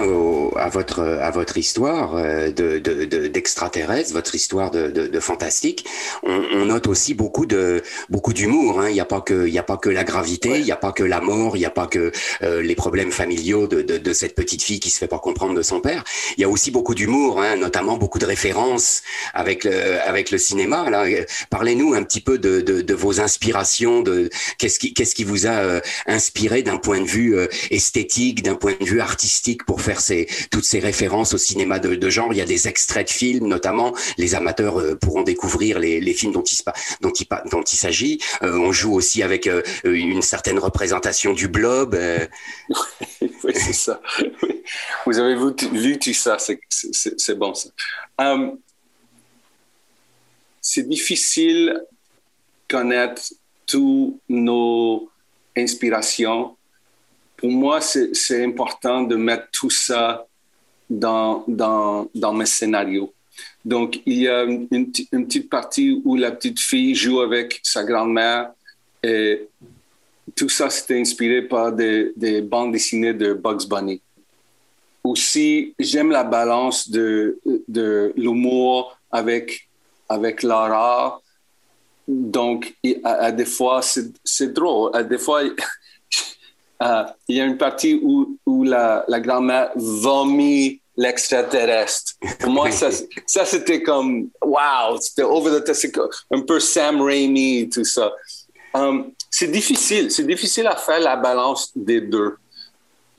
à 0.55 0.69
votre 0.69 0.99
à 0.99 1.31
votre 1.31 1.57
histoire 1.57 2.15
euh, 2.15 2.51
de 2.51 2.77
d'extraterrestre, 3.27 4.13
votre 4.13 4.35
histoire 4.35 4.69
de, 4.69 4.91
de, 4.91 5.19
fantastique, 5.19 5.83
on, 6.21 6.65
note 6.65 6.85
aussi 6.85 7.15
beaucoup 7.15 7.47
de 7.47 7.81
beaucoup 8.11 8.33
d'humour. 8.33 8.79
Hein. 8.79 8.89
Il 8.89 8.93
n'y 8.93 8.99
a 8.99 9.05
pas 9.05 9.21
que 9.21 9.47
il 9.47 9.57
a 9.57 9.63
pas 9.63 9.77
que 9.77 9.89
la 9.89 10.03
gravité, 10.03 10.59
il 10.59 10.65
n'y 10.65 10.71
a 10.71 10.75
pas 10.75 10.91
que 10.91 11.03
la 11.03 11.21
mort, 11.21 11.57
il 11.57 11.61
n'y 11.61 11.65
a 11.65 11.71
pas 11.71 11.87
que 11.87 12.11
euh, 12.43 12.61
les 12.61 12.75
problèmes 12.75 13.11
familiaux 13.11 13.65
de, 13.65 13.81
de, 13.81 14.13
cette 14.13 14.35
petite 14.35 14.61
fille 14.61 14.79
qui 14.79 14.91
se 14.91 14.99
fait 14.99 15.07
pas 15.07 15.17
comprendre 15.17 15.55
de 15.55 15.63
son 15.63 15.81
père. 15.81 16.03
Il 16.37 16.41
y 16.41 16.43
a 16.43 16.49
aussi 16.49 16.69
beaucoup 16.69 16.93
d'humour, 16.93 17.41
hein, 17.41 17.55
notamment 17.55 17.97
beaucoup 17.97 18.19
de 18.19 18.27
références 18.27 19.01
avec 19.33 19.63
le 19.63 20.07
avec 20.07 20.29
le 20.29 20.37
cinéma. 20.37 20.87
Là, 20.91 21.05
parlez-nous 21.49 21.95
un 21.95 22.03
petit 22.03 22.21
peu 22.21 22.37
de, 22.37 22.61
de, 22.61 22.93
vos 22.93 23.19
inspirations, 23.19 24.01
de 24.01 24.29
qu'est-ce 24.59 24.77
qui 24.77 24.93
qu'est-ce 24.93 25.15
qui 25.15 25.23
vous 25.23 25.47
a 25.47 25.57
euh, 25.65 25.81
inspiré 26.05 26.61
d'un 26.61 26.77
point 26.77 27.01
de 27.01 27.07
vue 27.07 27.35
esthétique, 27.71 28.43
d'un 28.43 28.55
point 28.55 28.75
de 28.79 28.85
vue 28.85 29.01
artistique 29.01 29.30
pour 29.65 29.81
faire 29.81 29.99
toutes 30.49 30.63
ces 30.63 30.79
références 30.79 31.33
au 31.33 31.37
cinéma 31.37 31.79
de, 31.79 32.09
genre. 32.09 32.33
Il 32.33 32.37
y 32.37 32.41
a 32.41 32.45
des 32.45 32.67
extraits 32.67 33.07
de 33.07 33.13
films, 33.13 33.47
notamment 33.47 33.93
les 34.17 34.35
amateurs 34.35 34.79
euh, 34.79 34.95
pourront 34.95 35.23
découvrir 35.23 35.79
les, 35.79 36.13
films 36.13 36.33
dont 36.33 36.43
il, 36.43 36.57
dont 37.01 37.11
il, 37.11 37.27
dont 37.51 37.63
il 37.63 37.75
s'agit. 37.75 38.19
Euh, 38.43 38.57
on 38.57 38.71
joue 38.71 38.93
aussi 38.93 39.23
avec 39.23 39.47
euh, 39.47 39.61
une 39.83 40.21
certaine 40.21 40.59
représentation 40.59 41.33
du 41.33 41.47
blob. 41.47 41.97
oui, 43.21 43.53
c'est 43.53 43.73
ça. 43.73 44.01
Vous 45.05 45.17
avez 45.17 45.35
vu, 45.35 45.97
tout 45.99 46.13
ça, 46.13 46.37
c'est 46.39 47.35
bon 47.35 47.53
ça. 47.53 47.69
c'est 50.61 50.87
difficile 50.87 51.81
connaître 52.69 53.33
toutes 53.67 54.19
nos 54.29 55.09
inspirations 55.57 56.55
pour 57.41 57.51
moi, 57.51 57.81
c'est 57.81 58.43
important 58.43 59.01
de 59.01 59.15
mettre 59.15 59.47
tout 59.51 59.71
ça 59.71 60.27
dans, 60.87 61.43
mes 62.33 62.45
scénarios. 62.45 63.11
Donc, 63.65 63.99
il 64.05 64.19
y 64.19 64.27
a 64.27 64.43
une, 64.43 64.67
petite 64.91 65.49
partie 65.49 66.01
où 66.05 66.15
la 66.15 66.31
petite 66.31 66.59
fille 66.59 66.93
joue 66.93 67.19
avec 67.19 67.59
sa 67.63 67.83
grand-mère 67.83 68.51
et 69.01 69.47
tout 70.35 70.49
ça, 70.49 70.69
c'était 70.69 70.99
inspiré 70.99 71.41
par 71.41 71.71
des, 71.71 72.13
des, 72.15 72.41
bandes 72.41 72.73
dessinées 72.73 73.15
de 73.15 73.33
Bugs 73.33 73.67
Bunny. 73.67 73.99
Aussi, 75.03 75.73
j'aime 75.79 76.11
la 76.11 76.23
balance 76.23 76.89
de, 76.91 77.39
de 77.67 78.13
l'humour 78.15 78.95
avec, 79.11 79.67
avec 80.07 80.43
l'horreur. 80.43 81.23
Donc, 82.07 82.75
à, 83.03 83.13
à, 83.13 83.31
des 83.31 83.45
fois, 83.45 83.81
c'est 83.81 84.53
drôle. 84.53 84.91
À 84.93 85.01
des 85.01 85.17
fois, 85.17 85.41
Euh, 86.81 87.03
il 87.27 87.37
y 87.37 87.41
a 87.41 87.45
une 87.45 87.57
partie 87.57 87.99
où, 88.01 88.37
où 88.45 88.63
la, 88.63 89.05
la 89.07 89.19
grand-mère 89.19 89.71
vomit 89.75 90.81
l'extraterrestre. 90.97 92.13
Pour 92.39 92.51
moi, 92.51 92.71
ça, 92.71 92.89
ça 93.25 93.45
c'était 93.45 93.81
comme, 93.81 94.29
wow, 94.41 94.99
c'était 94.99 95.23
over 95.23 95.59
the 95.59 95.63
top, 95.63 95.75
c'est 95.75 95.91
un 96.31 96.41
peu 96.41 96.59
Sam 96.59 97.01
Raimi, 97.01 97.69
tout 97.69 97.83
ça. 97.83 98.11
Um, 98.73 99.11
c'est 99.29 99.51
difficile, 99.51 100.11
c'est 100.11 100.25
difficile 100.25 100.67
à 100.67 100.75
faire 100.75 100.99
la 100.99 101.15
balance 101.15 101.71
des 101.75 102.01
deux. 102.01 102.37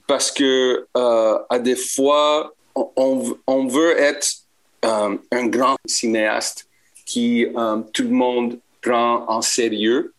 Parce 0.06 0.30
que, 0.30 0.86
euh, 0.96 1.38
à 1.48 1.58
des 1.58 1.76
fois, 1.76 2.52
on, 2.74 3.36
on 3.46 3.66
veut 3.66 3.96
être 3.98 4.28
um, 4.82 5.20
un 5.30 5.46
grand 5.46 5.76
cinéaste 5.86 6.66
qui 7.06 7.46
um, 7.54 7.84
tout 7.92 8.02
le 8.02 8.10
monde 8.10 8.58
prend 8.82 9.24
en 9.28 9.40
sérieux, 9.40 10.12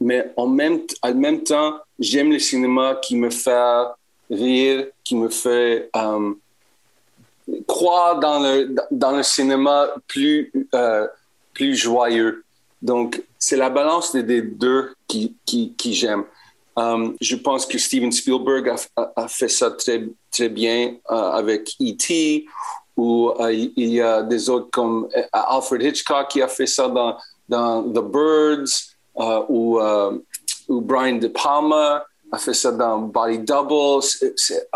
mais 0.00 0.32
en 0.36 0.46
même, 0.46 0.80
en 1.02 1.14
même 1.14 1.42
temps, 1.42 1.78
j'aime 1.98 2.30
le 2.30 2.38
cinéma 2.38 2.98
qui 3.02 3.16
me 3.16 3.30
fait 3.30 3.84
rire, 4.30 4.86
qui 5.04 5.14
me 5.14 5.28
fait 5.28 5.90
euh, 5.96 6.34
croire 7.66 8.18
dans 8.18 8.40
le, 8.40 8.74
dans 8.90 9.12
le 9.12 9.22
cinéma 9.22 9.88
plus, 10.06 10.52
euh, 10.74 11.06
plus 11.54 11.74
joyeux. 11.74 12.44
Donc, 12.82 13.22
c'est 13.38 13.56
la 13.56 13.70
balance 13.70 14.14
des, 14.14 14.42
deux 14.42 14.94
qui, 15.06 15.34
qui, 15.44 15.72
qui 15.74 15.94
j'aime. 15.94 16.24
Euh, 16.78 17.12
je 17.20 17.36
pense 17.36 17.64
que 17.64 17.78
Steven 17.78 18.12
Spielberg 18.12 18.74
a, 18.96 19.28
fait 19.28 19.48
ça 19.48 19.70
très, 19.70 20.06
très 20.30 20.48
bien 20.50 20.96
avec 21.08 21.74
E.T., 21.80 22.46
ou 22.98 23.30
il 23.50 23.90
y 23.90 24.00
a 24.00 24.22
des 24.22 24.48
autres 24.48 24.70
comme 24.70 25.06
Alfred 25.30 25.82
Hitchcock 25.82 26.28
qui 26.28 26.40
a 26.40 26.48
fait 26.48 26.66
ça 26.66 26.88
dans, 26.88 27.18
dans 27.46 27.82
The 27.82 28.00
Birds, 28.00 28.95
ou 29.48 29.80
ou 30.68 30.80
Brian 30.80 31.16
De 31.16 31.28
Palma 31.28 32.04
a 32.32 32.38
fait 32.38 32.54
ça 32.54 32.72
dans 32.72 32.98
Body 32.98 33.38
Double. 33.38 34.02
C'est 34.36 34.68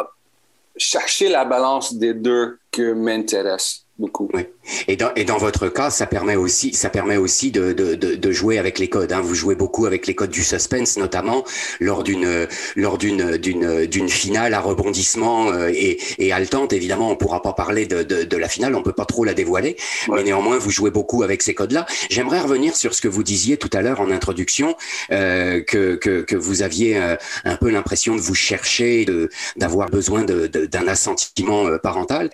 chercher 0.76 1.28
la 1.28 1.44
balance 1.44 1.94
des 1.94 2.14
deux 2.14 2.58
que 2.70 2.92
m'intéresse 2.92 3.84
beaucoup. 4.00 4.28
Oui. 4.34 4.46
Et 4.88 4.96
dans, 4.96 5.12
et 5.14 5.24
dans 5.24 5.38
votre 5.38 5.68
cas, 5.68 5.90
ça 5.90 6.06
permet 6.06 6.36
aussi, 6.36 6.72
ça 6.74 6.90
permet 6.90 7.16
aussi 7.16 7.50
de, 7.50 7.72
de, 7.72 7.94
de, 7.94 8.32
jouer 8.32 8.58
avec 8.58 8.78
les 8.78 8.88
codes. 8.88 9.12
Hein. 9.12 9.20
Vous 9.20 9.34
jouez 9.34 9.54
beaucoup 9.54 9.86
avec 9.86 10.06
les 10.06 10.14
codes 10.14 10.30
du 10.30 10.42
suspense, 10.42 10.96
notamment 10.96 11.44
lors 11.78 12.02
d'une 12.02 12.48
lors 12.76 12.98
d'une 12.98 13.36
d'une 13.36 13.86
d'une 13.86 14.08
finale 14.08 14.54
à 14.54 14.60
rebondissement 14.60 15.52
euh, 15.52 15.70
et, 15.72 15.98
et 16.18 16.32
haletante. 16.32 16.72
Évidemment, 16.72 17.10
on 17.10 17.16
pourra 17.16 17.42
pas 17.42 17.52
parler 17.52 17.86
de, 17.86 18.02
de, 18.02 18.24
de 18.24 18.36
la 18.36 18.48
finale, 18.48 18.74
on 18.74 18.82
peut 18.82 18.92
pas 18.92 19.04
trop 19.04 19.24
la 19.24 19.34
dévoiler, 19.34 19.76
mais 20.08 20.22
néanmoins, 20.22 20.58
vous 20.58 20.70
jouez 20.70 20.90
beaucoup 20.90 21.22
avec 21.22 21.42
ces 21.42 21.54
codes-là. 21.54 21.86
J'aimerais 22.08 22.40
revenir 22.40 22.76
sur 22.76 22.94
ce 22.94 23.00
que 23.00 23.08
vous 23.08 23.22
disiez 23.22 23.56
tout 23.56 23.70
à 23.72 23.82
l'heure 23.82 24.00
en 24.00 24.10
introduction, 24.10 24.76
euh, 25.12 25.62
que, 25.62 25.96
que, 25.96 26.22
que 26.22 26.36
vous 26.36 26.62
aviez 26.62 26.96
euh, 26.96 27.16
un 27.44 27.56
peu 27.56 27.70
l'impression 27.70 28.16
de 28.16 28.20
vous 28.20 28.34
chercher, 28.34 29.04
de 29.04 29.28
d'avoir 29.56 29.90
besoin 29.90 30.24
d'un 30.24 30.88
assentiment 30.88 31.66
euh, 31.66 31.78
parental. 31.78 32.30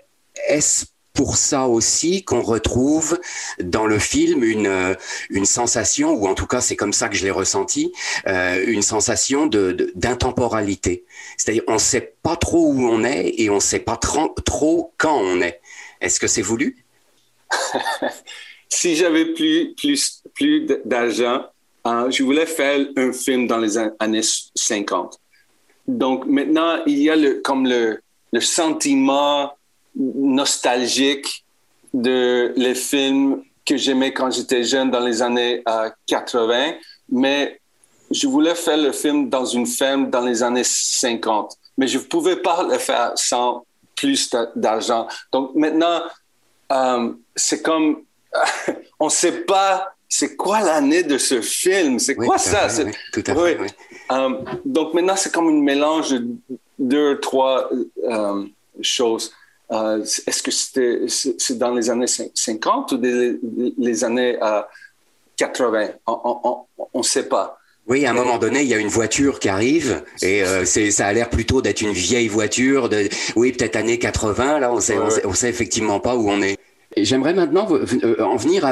Est-ce 0.49 0.85
pour 1.17 1.37
ça 1.37 1.67
aussi 1.67 2.23
qu'on 2.23 2.43
retrouve 2.43 3.19
dans 3.59 3.87
le 3.87 3.99
film 3.99 4.45
une, 4.45 4.67
euh, 4.67 4.95
une 5.31 5.47
sensation, 5.47 6.13
ou 6.13 6.29
en 6.29 6.35
tout 6.35 6.47
cas 6.47 6.61
c'est 6.61 6.77
comme 6.77 6.93
ça 6.93 7.09
que 7.09 7.17
je 7.17 7.25
l'ai 7.25 7.31
ressenti, 7.31 7.93
euh, 8.29 8.63
une 8.67 8.83
sensation 8.83 9.47
de, 9.47 9.91
d'intemporalité. 9.95 11.05
C'est-à-dire 11.37 11.65
on 11.67 11.75
ne 11.75 11.79
sait 11.79 12.15
pas 12.23 12.37
trop 12.37 12.71
où 12.71 12.87
on 12.87 13.03
est 13.03 13.35
et 13.39 13.51
on 13.51 13.57
ne 13.57 13.61
sait 13.61 13.81
pas 13.81 13.97
trop, 13.97 14.93
quand 14.99 15.19
on 15.19 15.41
est. 15.41 15.61
Est-ce 16.01 16.21
que 16.21 16.29
c'est 16.29 16.43
voulu? 16.43 16.85
Si 18.69 18.97
j'avais 18.97 19.27
plus, 19.27 19.75
plus, 19.77 20.23
plus 20.35 20.67
d'argent, 20.85 21.47
hein, 21.85 22.11
je 22.11 22.25
voulais 22.25 22.47
faire 22.47 22.85
un 22.97 23.13
film 23.13 23.47
dans 23.47 23.59
les 23.59 23.79
années 23.79 24.21
50. 24.57 25.21
Donc 25.87 26.27
maintenant, 26.27 26.83
il 26.85 26.99
y 26.99 27.09
a 27.09 27.15
le, 27.15 27.41
comme 27.43 27.67
le, 27.67 28.01
le 28.33 28.41
sentiment 28.41 29.53
nostalgique 29.97 31.45
de 31.95 32.53
les 32.57 32.75
films 32.75 33.43
que 33.65 33.77
j'aimais 33.77 34.13
quand 34.13 34.31
j'étais 34.31 34.63
jeune 34.63 34.91
dans 34.91 35.01
les 35.01 35.23
années 35.23 35.63
80, 36.07 36.55
euh, 36.55 36.73
mais 37.11 37.61
je 38.11 38.29
voulais 38.29 38.55
faire 38.55 38.77
le 38.77 38.93
film 38.93 39.29
dans 39.29 39.45
une 39.45 39.67
ferme 39.67 40.11
dans 40.11 40.21
les 40.21 40.43
années 40.43 40.65
50, 40.65 41.57
mais 41.77 41.89
je 41.89 41.99
ne 41.99 42.05
pouvais 42.05 42.37
pas 42.37 42.63
le 42.63 42.79
faire 42.79 43.13
sans 43.17 43.65
plus 43.97 44.31
d'argent. 44.55 45.09
Donc 45.33 45.55
maintenant, 45.55 46.03
euh, 46.73 47.13
c'est 47.35 47.63
comme, 47.63 48.03
on 49.01 49.07
ne 49.07 49.11
sait 49.11 49.41
pas 49.43 49.93
c'est 50.09 50.37
quoi 50.37 50.61
l'année 50.61 51.03
de 51.03 51.19
ce 51.19 51.41
film, 51.41 51.99
c'est 51.99 52.15
quoi 52.15 52.39
ça? 52.39 52.69
tout 53.13 53.25
à 53.27 53.35
fait. 53.35 53.59
Euh, 54.13 54.39
donc 54.65 54.95
maintenant, 54.95 55.17
c'est 55.17 55.33
comme 55.33 55.49
un 55.49 55.63
mélange 55.63 56.11
de 56.11 56.29
deux, 56.79 57.19
trois 57.19 57.69
choses. 58.81 59.33
Euh, 59.73 60.03
est-ce 60.03 60.43
que 60.43 60.51
c'était 60.51 61.07
c'est 61.09 61.59
dans 61.59 61.75
les 61.75 61.91
années 61.91 62.07
50 62.07 62.93
ou 62.93 63.01
les 63.79 64.05
années 64.05 64.39
80 65.37 65.81
euh, 65.83 65.89
On 66.07 66.67
ne 66.95 67.03
sait 67.03 67.29
pas. 67.29 67.59
Oui, 67.89 68.05
à 68.05 68.11
un 68.11 68.15
moment 68.15 68.39
donné, 68.39 68.63
il 68.63 68.69
y 68.69 68.75
a 68.75 68.79
une 68.79 68.89
voiture 68.89 69.39
qui 69.39 69.49
arrive 69.49 70.03
et 70.21 70.43
euh, 70.43 70.65
c'est, 70.65 70.91
ça 70.91 71.07
a 71.07 71.13
l'air 71.13 71.31
plutôt 71.31 71.63
d'être 71.63 71.83
une 71.83 71.93
vieille 71.93 72.27
voiture 72.27 72.89
de, 72.89 73.09
oui, 73.37 73.53
peut-être 73.53 73.77
années 73.77 74.01
80. 74.01 74.59
Là, 74.59 74.73
on 74.73 74.81
sait, 74.81 74.99
on 74.99 75.09
sait, 75.09 75.25
on 75.25 75.33
sait 75.35 75.49
effectivement 75.49 76.01
pas 76.01 76.17
où 76.17 76.29
on 76.29 76.43
est. 76.43 76.59
J'aimerais 76.99 77.35
maintenant 77.35 77.69
euh, 77.71 78.23
en 78.23 78.37
venir 78.37 78.67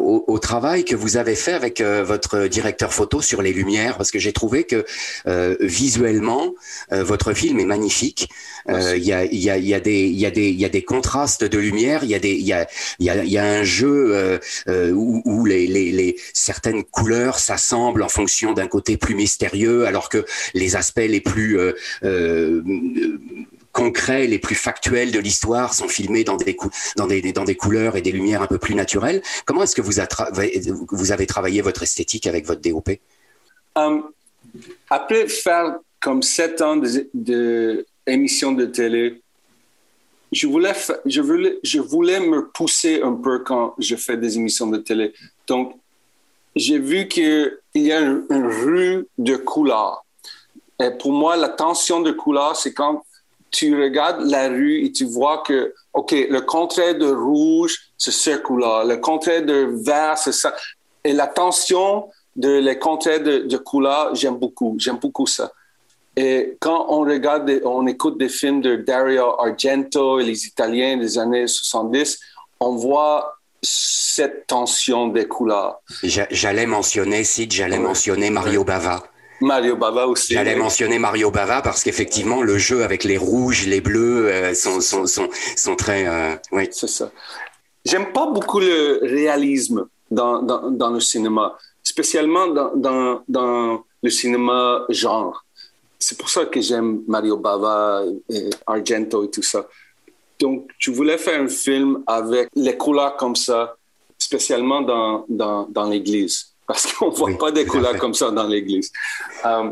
au, 0.00 0.38
travail 0.40 0.84
que 0.84 0.96
vous 0.96 1.16
avez 1.16 1.36
fait 1.36 1.52
avec 1.52 1.80
euh, 1.80 2.02
votre 2.02 2.46
directeur 2.48 2.92
photo 2.92 3.20
sur 3.22 3.40
les 3.40 3.52
lumières, 3.52 3.96
parce 3.96 4.10
que 4.10 4.18
j'ai 4.18 4.32
trouvé 4.32 4.64
que 4.64 4.84
euh, 5.28 5.56
visuellement, 5.60 6.54
votre 6.90 7.34
film 7.34 7.60
est 7.60 7.64
magnifique. 7.64 8.28
Il 8.68 9.04
y, 9.04 9.12
a, 9.12 9.24
y, 9.24 9.48
a, 9.50 9.56
y, 9.56 9.74
a 9.74 9.80
des, 9.80 10.08
y, 10.08 10.26
a 10.26 10.30
des, 10.30 10.50
y 10.50 10.64
a 10.64 10.68
des 10.68 10.82
contrastes 10.82 11.44
de 11.44 11.58
lumière, 11.58 12.04
il 12.04 12.10
y 12.10 12.14
a 12.14 12.18
des, 12.18 12.32
il 12.32 12.46
y 12.46 12.52
a, 12.52 12.66
y, 12.98 13.10
a, 13.10 13.24
y 13.24 13.38
a 13.38 13.44
un 13.44 13.62
jeu 13.62 14.40
où, 14.68 15.22
où 15.24 15.44
les, 15.44 15.66
les, 15.66 15.92
les, 15.92 16.16
certaines 16.34 16.84
couleurs 16.84 17.38
s'assemblent 17.38 18.02
en 18.02 18.08
fonction 18.08 18.52
d'un 18.52 18.66
côté 18.66 18.96
plus 18.96 19.14
mystérieux, 19.14 19.86
alors 19.86 20.08
que 20.08 20.24
les 20.54 20.76
aspects 20.76 20.98
les 20.98 21.20
plus 21.20 21.58
concrets, 23.78 24.26
les 24.26 24.40
plus 24.40 24.56
factuels 24.56 25.12
de 25.12 25.20
l'histoire 25.20 25.72
sont 25.72 25.88
filmés 25.88 26.24
dans 26.24 26.36
des, 26.36 27.56
couleurs 27.56 27.96
et 27.96 28.02
des 28.02 28.10
lumières 28.10 28.42
un 28.42 28.46
peu 28.46 28.58
plus 28.58 28.74
naturelles. 28.74 29.22
Comment 29.44 29.62
est-ce 29.62 29.76
que 29.76 29.82
vous, 29.82 31.12
avez 31.12 31.26
travaillé 31.26 31.60
votre 31.60 31.82
esthétique 31.84 32.26
avec 32.26 32.44
votre 32.44 32.60
DOP 32.60 32.90
um, 33.76 34.10
Après 34.90 35.28
faire 35.28 35.76
comme 36.00 36.22
sept 36.22 36.60
ans 36.60 36.76
de, 36.76 37.86
émission 38.06 38.52
de 38.52 38.66
télé, 38.66 39.22
je 40.32 40.46
voulais, 40.48 40.74
je, 41.06 41.20
voulais, 41.20 41.58
je 41.62 41.78
voulais 41.78 42.20
me 42.20 42.48
pousser 42.48 43.00
un 43.00 43.14
peu 43.14 43.38
quand 43.38 43.74
je 43.78 43.94
fais 43.94 44.16
des 44.16 44.36
émissions 44.36 44.66
de 44.66 44.78
télé. 44.78 45.14
Donc, 45.46 45.76
j'ai 46.56 46.78
vu 46.78 47.06
qu'il 47.06 47.52
y 47.76 47.92
a 47.92 48.00
une, 48.00 48.26
rue 48.30 49.06
de 49.18 49.36
couleurs. 49.36 50.04
Et 50.80 50.90
pour 50.90 51.12
moi, 51.12 51.36
la 51.36 51.48
tension 51.48 52.00
de 52.00 52.10
couleurs, 52.10 52.56
c'est 52.56 52.74
quand 52.74 53.04
tu 53.50 53.80
regardes 53.80 54.22
la 54.22 54.48
rue 54.48 54.84
et 54.84 54.92
tu 54.92 55.04
vois 55.04 55.42
que, 55.46 55.74
OK, 55.94 56.12
le 56.12 56.40
contraire 56.40 56.96
de 56.96 57.10
rouge, 57.10 57.78
c'est 57.96 58.10
ce 58.10 58.36
couleur. 58.36 58.84
Le 58.84 58.96
contraire 58.98 59.44
de 59.44 59.70
vert, 59.84 60.18
c'est 60.18 60.32
ça. 60.32 60.54
Et 61.04 61.12
la 61.12 61.26
tension 61.26 62.08
de 62.36 62.58
les 62.58 62.78
contraires 62.78 63.22
de, 63.22 63.38
de 63.38 63.56
couleurs, 63.56 64.14
j'aime 64.14 64.36
beaucoup. 64.36 64.76
J'aime 64.78 64.98
beaucoup 64.98 65.26
ça. 65.26 65.50
Et 66.16 66.56
quand 66.60 66.86
on 66.88 67.00
regarde, 67.00 67.60
on 67.64 67.86
écoute 67.86 68.18
des 68.18 68.28
films 68.28 68.60
de 68.60 68.76
Dario 68.76 69.40
Argento 69.40 70.18
et 70.18 70.24
les 70.24 70.46
Italiens 70.46 70.96
des 70.96 71.16
années 71.16 71.46
70, 71.46 72.18
on 72.58 72.74
voit 72.74 73.38
cette 73.62 74.46
tension 74.46 75.08
des 75.08 75.26
couleurs. 75.28 75.80
J'allais 76.02 76.66
mentionner, 76.66 77.22
Sid, 77.24 77.52
j'allais 77.52 77.78
mentionner 77.78 78.30
Mario 78.30 78.64
Bava. 78.64 79.02
Mario 79.40 79.76
Bava 79.76 80.06
aussi. 80.06 80.34
J'allais 80.34 80.56
mentionner 80.56 80.98
Mario 80.98 81.30
Bava 81.30 81.62
parce 81.62 81.82
qu'effectivement, 81.82 82.42
le 82.42 82.58
jeu 82.58 82.82
avec 82.82 83.04
les 83.04 83.16
rouges, 83.16 83.66
les 83.66 83.80
bleus 83.80 84.28
euh, 84.28 84.54
sont, 84.54 84.80
sont, 84.80 85.06
sont, 85.06 85.28
sont, 85.56 85.76
très... 85.76 86.06
Euh, 86.06 86.34
oui. 86.52 86.68
C'est 86.72 86.88
ça. 86.88 87.10
J'aime 87.84 88.12
pas 88.12 88.26
beaucoup 88.26 88.60
le 88.60 89.00
réalisme 89.02 89.86
dans, 90.10 90.42
dans, 90.42 90.70
dans 90.70 90.90
le 90.90 91.00
cinéma, 91.00 91.56
spécialement 91.82 92.48
dans, 92.48 92.72
dans, 92.74 93.22
dans 93.28 93.84
le 94.02 94.10
cinéma 94.10 94.84
genre 94.88 95.44
c'est 95.98 96.16
pour 96.16 96.30
ça 96.30 96.46
que 96.46 96.60
j'aime 96.60 97.02
Mario 97.08 97.36
Bava, 97.36 98.04
et 98.30 98.50
Argento 98.66 99.24
et 99.24 99.30
tout 99.30 99.42
ça. 99.42 99.66
Donc, 100.38 100.70
je 100.78 100.90
voulais 100.90 101.18
faire 101.18 101.40
un 101.40 101.48
film 101.48 102.02
avec 102.06 102.48
les 102.54 102.76
couleurs 102.76 103.16
comme 103.16 103.34
ça, 103.34 103.76
spécialement 104.16 104.82
dans, 104.82 105.24
dans, 105.28 105.66
dans 105.68 105.88
l'église, 105.88 106.47
parce 106.68 106.92
qu'on 106.92 107.10
ne 107.10 107.16
voit 107.16 107.36
pas 107.36 107.50
des 107.50 107.64
couleurs 107.64 107.96
comme 107.96 108.14
ça 108.14 108.30
dans 108.30 108.46
l'église. 108.46 108.92
Euh, 109.44 109.70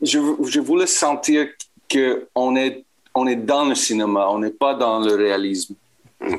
je, 0.00 0.18
je, 0.44 0.60
voulais 0.60 0.86
sentir 0.86 1.46
qu'on 1.92 2.56
est, 2.56 2.84
on 3.14 3.26
est 3.26 3.36
dans 3.36 3.66
le 3.66 3.74
cinéma, 3.74 4.26
on 4.30 4.38
n'est 4.38 4.50
pas 4.50 4.74
dans 4.74 5.00
le 5.00 5.14
réalisme. 5.14 5.74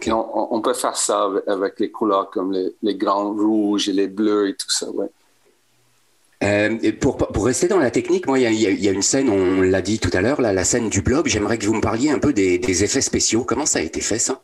On, 0.08 0.48
on, 0.52 0.62
peut 0.62 0.74
faire 0.74 0.98
ça 0.98 1.30
avec, 1.48 1.80
les 1.80 1.90
couleurs 1.90 2.30
comme 2.30 2.52
les, 2.52 2.74
les, 2.84 2.96
grands 2.96 3.32
rouges 3.34 3.88
et 3.88 3.94
les 3.94 4.08
bleus 4.08 4.50
et 4.50 4.56
tout 4.56 4.70
ça. 4.70 4.90
Ouais. 4.90 5.10
Euh, 6.44 6.92
pour, 7.00 7.18
pour 7.18 7.46
rester 7.46 7.68
dans 7.68 7.80
la 7.80 7.92
technique, 7.92 8.28
moi, 8.28 8.40
il 8.40 8.44
y 8.44 8.68
a, 8.68 8.72
y 8.72 8.88
a, 8.88 8.92
une 8.92 9.02
scène, 9.02 9.30
on 9.30 9.62
l'a 9.62 9.82
dit 9.82 10.00
tout 10.00 10.10
à 10.14 10.22
l'heure, 10.22 10.42
la 10.42 10.64
scène 10.64 10.90
du 10.90 11.02
blob. 11.02 11.28
J'aimerais 11.28 11.60
que 11.60 11.66
vous 11.66 11.74
me 11.76 11.82
parliez 11.82 12.10
un 12.10 12.20
peu 12.20 12.34
des, 12.34 12.58
des, 12.58 12.84
effets 12.84 13.02
spéciaux. 13.02 13.44
Comment 13.44 13.68
ça 13.68 13.80
a 13.80 13.84
été 13.84 14.02
fait, 14.02 14.20
ça? 14.20 14.42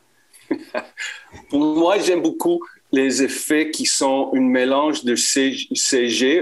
Pour 1.49 1.59
moi, 1.59 1.97
j'aime 1.99 2.21
beaucoup 2.21 2.61
les 2.91 3.23
effets 3.23 3.69
qui 3.71 3.85
sont 3.85 4.31
un 4.33 4.41
mélange 4.41 5.03
de 5.03 5.15
CG, 5.15 5.67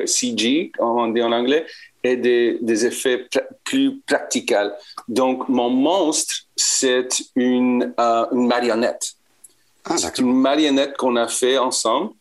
CG, 0.06 0.72
on 0.80 1.08
dit 1.08 1.22
en 1.22 1.32
anglais, 1.32 1.66
et 2.04 2.18
des, 2.18 2.60
des 2.62 2.86
effets 2.86 3.28
plus 3.64 4.00
pratiques. 4.06 4.54
Donc, 5.08 5.50
mon 5.50 5.70
monstre, 5.70 6.36
c'est 6.56 7.10
une, 7.36 7.94
euh, 8.00 8.26
une 8.32 8.48
marionnette. 8.48 9.14
Ah, 9.86 9.98
c'est 9.98 10.20
une 10.20 10.34
marionnette 10.34 10.96
qu'on 10.98 11.16
a 11.16 11.28
fait 11.28 11.58
ensemble 11.58 12.12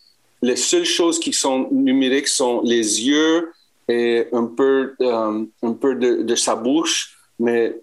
les 0.45 0.57
seules 0.57 0.85
choses 0.85 1.19
qui 1.19 1.33
sont 1.33 1.69
numériques 1.71 2.29
sont 2.29 2.61
les 2.63 3.03
yeux 3.03 3.53
et 3.89 4.29
un 4.33 4.45
peu, 4.45 4.95
euh, 5.01 5.45
un 5.63 5.73
peu 5.73 5.95
de, 5.95 6.35
sa 6.35 6.55
bouche, 6.55 7.17
mais 7.39 7.75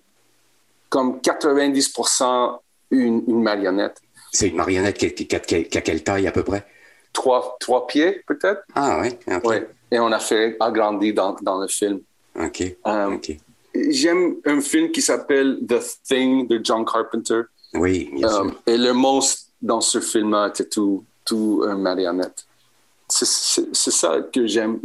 comme 0.90 1.20
90% 1.20 2.60
une, 2.92 3.24
une 3.28 3.42
marionnette. 3.42 4.00
C'est 4.32 4.48
une 4.48 4.56
marionnette 4.56 4.98
qui, 4.98 5.36
a, 5.36 5.40
quelle 5.40 6.04
taille 6.04 6.28
à 6.28 6.32
peu 6.32 6.44
près? 6.44 6.66
Trois, 7.14 7.58
trois 7.60 7.88
pieds 7.88 8.24
peut-être. 8.26 8.64
Ah 8.76 9.02
oui. 9.02 9.10
Ouais. 9.44 9.68
Et 9.92 10.00
on 10.00 10.12
a 10.12 10.20
fait 10.20 10.56
agrandi 10.60 11.14
dans, 11.14 11.36
dans 11.42 11.60
le 11.60 11.68
film. 11.68 12.00
Ok. 12.40 12.64
Euh, 12.88 13.18
j'aime 13.90 14.38
un 14.46 14.62
film 14.62 14.92
qui 14.92 15.02
s'appelle 15.02 15.60
The 15.68 15.82
Thing 16.08 16.48
de 16.48 16.62
John 16.64 16.86
Carpenter. 16.86 17.42
Oui, 17.74 18.10
bien 18.14 18.30
sûr. 18.30 18.46
Euh, 18.46 18.72
et 18.72 18.78
le 18.78 18.94
monstre 18.94 19.48
dans 19.62 19.82
ce 19.82 20.00
film-là 20.00 20.48
était 20.48 20.66
tout, 20.66 21.04
tout 21.26 21.64
une 21.66 21.82
marionnette 21.82 22.46
c'est 23.12 23.92
ça 23.92 24.22
que 24.34 24.48
j'aime. 24.48 24.80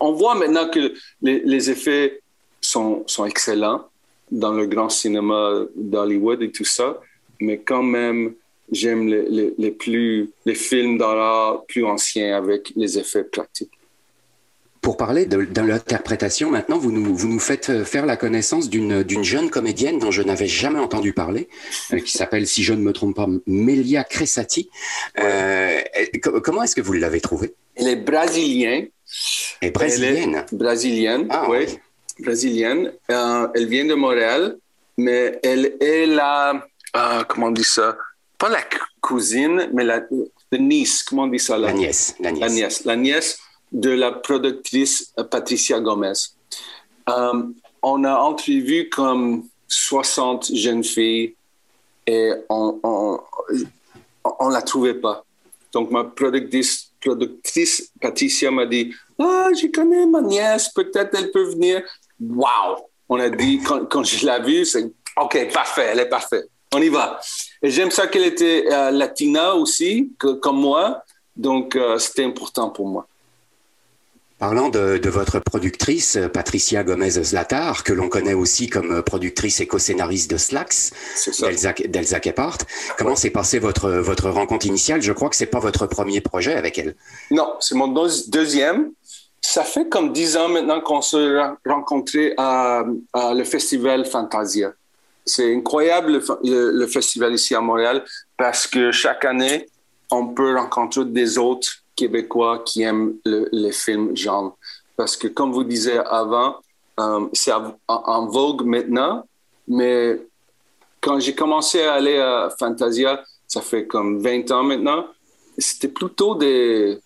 On 0.00 0.12
voit 0.12 0.34
maintenant 0.34 0.68
que 0.68 0.92
les, 1.22 1.70
effets 1.70 2.20
sont, 2.60 3.04
sont, 3.06 3.24
excellents 3.24 3.88
dans 4.30 4.52
le 4.52 4.66
grand 4.66 4.88
cinéma 4.88 5.62
d'Hollywood 5.74 6.42
et 6.42 6.50
tout 6.50 6.64
ça, 6.64 7.00
mais 7.40 7.58
quand 7.58 7.82
même, 7.82 8.34
j'aime 8.72 9.08
les, 9.08 9.54
les, 9.56 9.70
plus, 9.70 10.30
les 10.46 10.54
films 10.54 10.98
d'horreur 10.98 11.64
plus 11.66 11.84
anciens 11.84 12.36
avec 12.36 12.72
les 12.76 12.98
effets 12.98 13.24
pratiques. 13.24 13.70
Pour 14.80 14.96
parler 14.96 15.26
de, 15.26 15.60
l'interprétation, 15.60 16.50
maintenant, 16.50 16.78
vous 16.78 16.90
nous, 16.90 17.14
vous 17.14 17.28
nous 17.28 17.38
faites 17.38 17.68
euh, 17.68 17.84
faire 17.84 18.06
la 18.06 18.16
connaissance 18.16 18.70
d'une 18.70 19.04
jeune 19.22 19.50
comédienne 19.50 19.98
dont 19.98 20.10
je 20.10 20.22
n'avais 20.22 20.46
jamais 20.46 20.78
entendu 20.78 21.12
parler, 21.12 21.48
euh, 21.92 21.98
qui 21.98 22.12
s'appelle, 22.12 22.46
si 22.46 22.62
je 22.62 22.72
ne 22.72 22.80
me 22.80 22.94
trompe 22.94 23.16
pas, 23.16 23.26
Melia 23.46 24.04
Cressati. 24.04 24.70
Euh, 25.18 25.80
comment 26.42 26.62
est-ce 26.62 26.74
que 26.74 26.80
vous 26.80 26.94
l'avez 26.94 27.20
trouvée? 27.20 27.54
Elle 27.76 27.88
est 27.88 27.96
brésilienne. 27.96 28.88
Et 29.60 29.70
brésilienne? 29.70 30.46
Brésilienne, 30.50 31.26
ah, 31.28 31.46
oui. 31.50 31.66
Brésilienne. 32.20 32.92
elle 33.08 33.66
vient 33.66 33.84
de 33.84 33.94
Montréal, 33.94 34.56
mais 34.96 35.38
elle 35.42 35.76
est 35.80 36.06
la... 36.06 36.66
comment 37.28 37.48
on 37.48 37.50
dit 37.50 37.64
ça? 37.64 37.98
Pas 38.40 38.48
la 38.48 38.62
cousine, 39.02 39.68
mais 39.74 39.84
la, 39.84 40.00
niece. 40.58 41.02
Comment 41.02 41.24
on 41.24 41.26
dit 41.28 41.38
ça 41.38 41.58
La 41.58 41.74
nièce. 41.74 42.16
La 42.18 42.32
nièce. 42.32 42.40
La 42.40 42.48
nièce. 42.48 42.84
La 42.86 42.96
nièce 42.96 43.38
de 43.70 43.90
la 43.90 44.12
productrice 44.12 45.12
Patricia 45.30 45.78
Gomez. 45.78 46.14
Euh, 47.10 47.42
on 47.82 48.04
a 48.04 48.16
entrevu 48.16 48.88
comme 48.88 49.44
60 49.68 50.54
jeunes 50.54 50.82
filles 50.82 51.34
et 52.06 52.32
on 52.48 53.20
ne 54.24 54.52
la 54.52 54.62
trouvait 54.62 54.94
pas. 54.94 55.22
Donc, 55.72 55.90
ma 55.90 56.04
productrice, 56.04 56.92
productrice 56.98 57.92
Patricia 58.00 58.50
m'a 58.50 58.64
dit 58.64 58.94
Ah, 59.18 59.48
je 59.54 59.66
connais 59.66 60.06
ma 60.06 60.22
nièce, 60.22 60.70
peut-être 60.70 61.14
elle 61.16 61.30
peut 61.30 61.50
venir. 61.50 61.82
Wow! 62.18 62.88
On 63.06 63.20
a 63.20 63.28
dit, 63.28 63.60
quand, 63.60 64.02
je 64.02 64.24
l'ai 64.24 64.42
vue, 64.42 64.64
c'est 64.64 64.90
OK, 65.20 65.52
parfait, 65.52 65.88
elle 65.92 66.00
est 66.00 66.08
parfaite. 66.08 66.48
On 66.72 66.80
y 66.80 66.88
va. 66.88 67.20
Et 67.62 67.70
j'aime 67.70 67.90
ça 67.90 68.06
qu'elle 68.06 68.24
était 68.24 68.66
euh, 68.70 68.90
latina 68.90 69.54
aussi, 69.54 70.12
comme 70.18 70.60
moi. 70.60 71.04
Donc, 71.36 71.76
euh, 71.76 71.98
c'était 71.98 72.24
important 72.24 72.70
pour 72.70 72.88
moi. 72.88 73.06
Parlant 74.38 74.70
de, 74.70 74.96
de, 74.96 75.10
votre 75.10 75.38
productrice, 75.38 76.18
Patricia 76.32 76.82
Gomez-Zlatar, 76.82 77.84
que 77.84 77.92
l'on 77.92 78.08
connaît 78.08 78.32
aussi 78.32 78.70
comme 78.70 79.02
productrice 79.02 79.60
et 79.60 79.66
co-scénariste 79.66 80.30
de 80.30 80.38
Slacks, 80.38 80.92
d'Elsa 81.86 82.20
Kepart, 82.20 82.66
comment 82.96 83.16
s'est 83.16 83.28
passée 83.28 83.58
votre, 83.58 83.90
votre 83.90 84.30
rencontre 84.30 84.64
initiale? 84.64 85.02
Je 85.02 85.12
crois 85.12 85.28
que 85.28 85.36
c'est 85.36 85.44
pas 85.44 85.58
votre 85.58 85.86
premier 85.86 86.22
projet 86.22 86.54
avec 86.54 86.78
elle. 86.78 86.96
Non, 87.30 87.52
c'est 87.60 87.74
mon 87.74 87.88
deuxième. 88.28 88.92
Ça 89.42 89.62
fait 89.62 89.90
comme 89.90 90.14
dix 90.14 90.38
ans 90.38 90.48
maintenant 90.48 90.80
qu'on 90.80 91.02
se 91.02 91.38
rencontrait 91.68 92.32
à, 92.38 92.84
à, 93.12 93.34
le 93.34 93.44
festival 93.44 94.06
Fantasia. 94.06 94.72
C'est 95.24 95.54
incroyable 95.54 96.20
le, 96.42 96.86
festival 96.86 97.34
ici 97.34 97.54
à 97.54 97.60
Montréal 97.60 98.04
parce 98.36 98.66
que 98.66 98.90
chaque 98.90 99.24
année, 99.24 99.66
on 100.10 100.28
peut 100.28 100.56
rencontrer 100.56 101.04
des 101.04 101.38
autres 101.38 101.70
québécois 101.94 102.62
qui 102.64 102.82
aiment 102.82 103.14
les 103.24 103.72
films 103.72 104.16
genre. 104.16 104.56
Parce 104.96 105.16
que, 105.16 105.28
comme 105.28 105.52
vous 105.52 105.64
disiez 105.64 105.98
avant, 105.98 106.56
euh, 106.98 107.26
c'est 107.32 107.52
en, 107.88 108.26
vogue 108.26 108.64
maintenant, 108.64 109.24
mais 109.68 110.20
quand 111.00 111.18
j'ai 111.20 111.34
commencé 111.34 111.82
à 111.82 111.94
aller 111.94 112.18
à 112.18 112.50
Fantasia, 112.58 113.22
ça 113.46 113.62
fait 113.62 113.86
comme 113.86 114.20
20 114.20 114.50
ans 114.50 114.62
maintenant, 114.62 115.06
c'était 115.56 115.88
plutôt 115.88 116.34
des, 116.34 116.98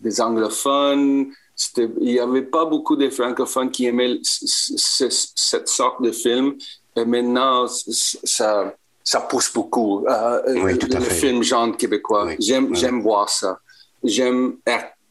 des 0.00 0.20
anglophones. 0.20 1.32
Il 1.76 1.90
n'y 2.00 2.18
avait 2.18 2.42
pas 2.42 2.64
beaucoup 2.64 2.96
de 2.96 3.08
francophones 3.10 3.70
qui 3.70 3.86
aimaient 3.86 4.18
cette 4.22 5.68
sorte 5.68 6.02
de 6.02 6.10
film. 6.10 6.56
Et 6.96 7.04
maintenant, 7.04 7.66
ça, 7.68 8.74
ça 9.02 9.20
pousse 9.20 9.52
beaucoup. 9.52 10.06
Euh, 10.06 10.40
le, 10.46 11.00
film 11.00 11.42
genre 11.42 11.76
québécois. 11.76 12.30
J'aime, 12.38 12.74
j'aime 12.74 13.00
voir 13.02 13.28
ça 13.28 13.58
j'aime 14.02 14.56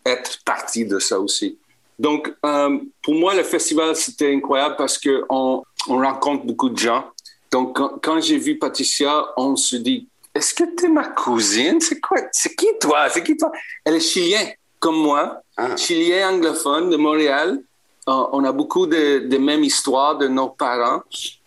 être 0.06 0.44
partie 0.44 0.86
de 0.86 1.00
ça 1.00 1.20
aussi. 1.20 1.58
Donc, 2.00 2.34
euh, 2.46 2.80
pour 3.04 3.14
moi, 3.14 3.36
le 3.36 3.44
festival, 3.44 3.96
c'était 3.96 4.34
incroyable 4.34 4.76
parce 4.78 4.98
qu'on 4.98 5.64
on 5.88 5.98
rencontre 5.98 6.46
beaucoup 6.46 6.70
de 6.70 6.78
gens. 6.78 7.06
Donc, 7.52 7.78
quand, 8.02 8.20
j'ai 8.22 8.38
vu 8.38 8.58
Patricia, 8.58 9.26
on 9.38 9.56
se 9.56 9.76
dit, 9.76 10.08
est-ce 10.34 10.54
que 10.54 10.64
tu 10.76 10.86
es 10.86 10.90
ma 10.90 11.10
cousine? 11.10 11.80
C'est 11.80 12.00
quoi? 12.00 12.18
C'est 12.32 12.56
qui 12.56 12.68
toi? 12.80 13.10
C'est 13.10 13.24
qui 13.24 13.36
toi? 13.36 13.52
Elle 13.84 13.96
est 13.96 14.00
chilienne, 14.00 14.54
comme 14.80 14.96
moi, 14.96 15.42
ah. 15.58 15.76
chilien 15.76 16.34
anglophone 16.34 16.90
de 16.90 16.98
Montréal. 16.98 17.60
on 18.08 18.44
a 18.46 18.52
beaucoup 18.52 18.88
de, 18.88 19.38
mêmes 19.38 19.64
histoires 19.64 20.18
de 20.18 20.28
nos 20.28 20.50
parents. 20.50 21.02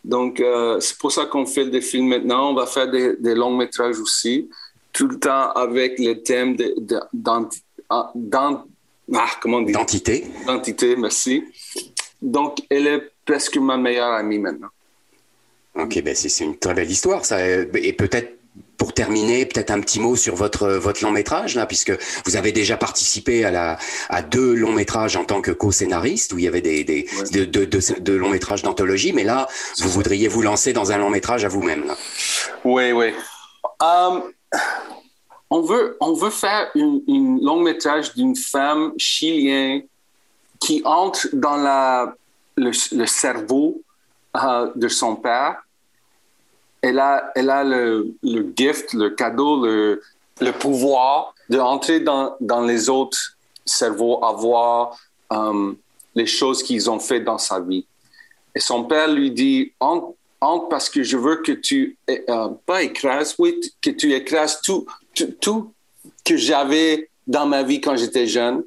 Donc, 0.05 0.41
euh, 0.41 0.79
c'est 0.81 0.99
pour 0.99 1.11
ça 1.11 1.25
qu'on 1.25 1.47
fait 1.47 1.67
des 1.67 1.81
films 1.81 2.09
maintenant. 2.09 2.51
On 2.51 2.55
va 2.55 2.67
faire 2.67 2.91
des, 2.91 3.35
longs 3.35 3.57
métrages 3.57 3.99
aussi, 3.99 4.51
tout 4.93 5.09
le 5.09 5.19
temps 5.19 5.51
avec 5.53 5.99
le 5.99 6.23
thème 6.23 6.57
d'identité. 6.57 7.65
Ah. 7.89 8.13
D'identité, 8.15 10.27
merci. 10.97 11.45
Donc, 12.21 12.59
elle 12.71 12.87
est 12.87 13.11
presque 13.25 13.57
ma 13.57 13.77
meilleure 13.77 14.13
amie 14.13 14.39
maintenant. 14.39 14.69
Ok, 15.75 16.01
ben 16.03 16.15
c'est 16.15 16.45
une 16.45 16.57
très 16.57 16.75
belle 16.75 16.91
histoire, 16.91 17.25
ça. 17.25 17.45
Et 17.47 17.93
peut-être 17.93 18.39
pour 18.77 18.93
terminer, 18.93 19.47
peut-être 19.47 19.71
un 19.71 19.81
petit 19.81 20.01
mot 20.01 20.17
sur 20.17 20.35
votre 20.35 20.69
votre 20.69 21.03
long 21.03 21.11
métrage 21.11 21.55
là, 21.55 21.67
puisque 21.67 21.93
vous 22.25 22.37
avez 22.37 22.53
déjà 22.53 22.77
participé 22.77 23.45
à 23.45 23.51
la 23.51 23.79
à 24.09 24.23
deux 24.23 24.55
longs 24.55 24.73
métrages 24.73 25.17
en 25.17 25.25
tant 25.25 25.41
que 25.41 25.51
co-scénariste 25.51 26.33
où 26.33 26.39
il 26.39 26.45
y 26.45 26.49
avait 26.49 26.61
des, 26.61 26.85
des 26.85 27.07
de, 27.33 27.45
de, 27.45 28.01
de, 28.01 28.13
longs 28.13 28.31
métrages 28.31 28.63
d'anthologie, 28.63 29.13
mais 29.13 29.25
là 29.25 29.49
vous 29.79 29.89
voudriez 29.89 30.29
vous 30.29 30.43
lancer 30.43 30.73
dans 30.73 30.93
un 30.93 30.99
long 30.99 31.11
métrage 31.11 31.45
à 31.45 31.49
vous-même. 31.49 31.95
Oui, 32.65 32.93
oui. 32.93 33.15
Um, 33.81 34.23
on 35.51 35.63
veut 35.63 35.97
on 36.01 36.15
veut 36.15 36.31
faire 36.31 36.71
une, 36.75 37.03
une 37.07 37.41
long 37.43 37.61
métrage 37.61 38.15
d'une 38.15 38.37
femme 38.37 38.93
chilienne 38.99 39.83
qui 40.61 40.83
entre 40.85 41.29
dans 41.33 41.57
la 41.57 42.15
le, 42.57 42.71
le 42.93 43.07
cerveau 43.07 43.83
uh, 44.37 44.71
de 44.75 44.89
son 44.89 45.17
père 45.17 45.64
elle 46.85 46.99
a, 46.99 47.33
elle 47.35 47.49
a 47.49 47.65
le, 47.65 48.15
le 48.23 48.53
gift, 48.55 48.93
le 48.93 49.09
cadeau, 49.09 49.65
le, 49.65 50.03
le 50.41 50.53
pouvoir 50.53 51.35
d'entrer 51.49 52.01
dans, 52.01 52.37
dans 52.41 52.61
les 52.61 52.91
autres 52.91 53.39
cerveaux, 53.65 54.23
avoir 54.23 54.99
um, 55.31 55.77
les 56.15 56.27
choses 56.27 56.63
qu'ils 56.63 56.91
ont 56.91 56.99
fait 57.01 57.21
dans 57.21 57.39
sa 57.39 57.59
vie. 57.59 57.87
Et 58.55 58.61
son 58.61 58.85
père 58.85 59.09
lui 59.09 59.31
dit, 59.31 59.73
entre, 59.81 60.69
parce 60.69 60.91
que 60.91 61.03
je 61.03 61.17
veux 61.17 61.37
que 61.37 61.53
tu, 61.53 61.97
euh, 62.11 62.49
pas 62.67 62.83
écrases, 62.83 63.35
oui, 63.39 63.59
que 63.81 63.89
tu 63.89 64.13
écrases 64.13 64.61
tout, 64.61 64.85
tout, 65.15 65.33
tout 65.41 65.73
que 66.23 66.37
j'avais 66.37 67.09
dans 67.27 67.47
ma 67.47 67.63
vie 67.63 67.81
quand 67.81 67.97
j'étais 67.97 68.27
jeune. 68.27 68.63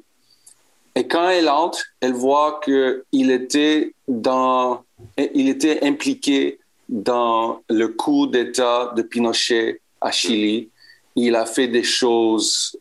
Et 0.96 1.06
quand 1.06 1.28
elle 1.28 1.48
entre, 1.48 1.84
elle 2.00 2.14
voit 2.14 2.58
qu'il 2.64 3.30
était 3.30 3.94
dans, 4.08 4.82
il 5.16 5.48
était 5.48 5.84
impliqué 5.86 6.58
dans 6.88 7.62
le 7.68 7.88
coup 7.88 8.26
d'État 8.26 8.92
de 8.96 9.02
Pinochet 9.02 9.80
à 10.00 10.10
Chili. 10.10 10.70
Il 11.14 11.36
a 11.36 11.46
fait 11.46 11.68
des 11.68 11.82
choses 11.82 12.76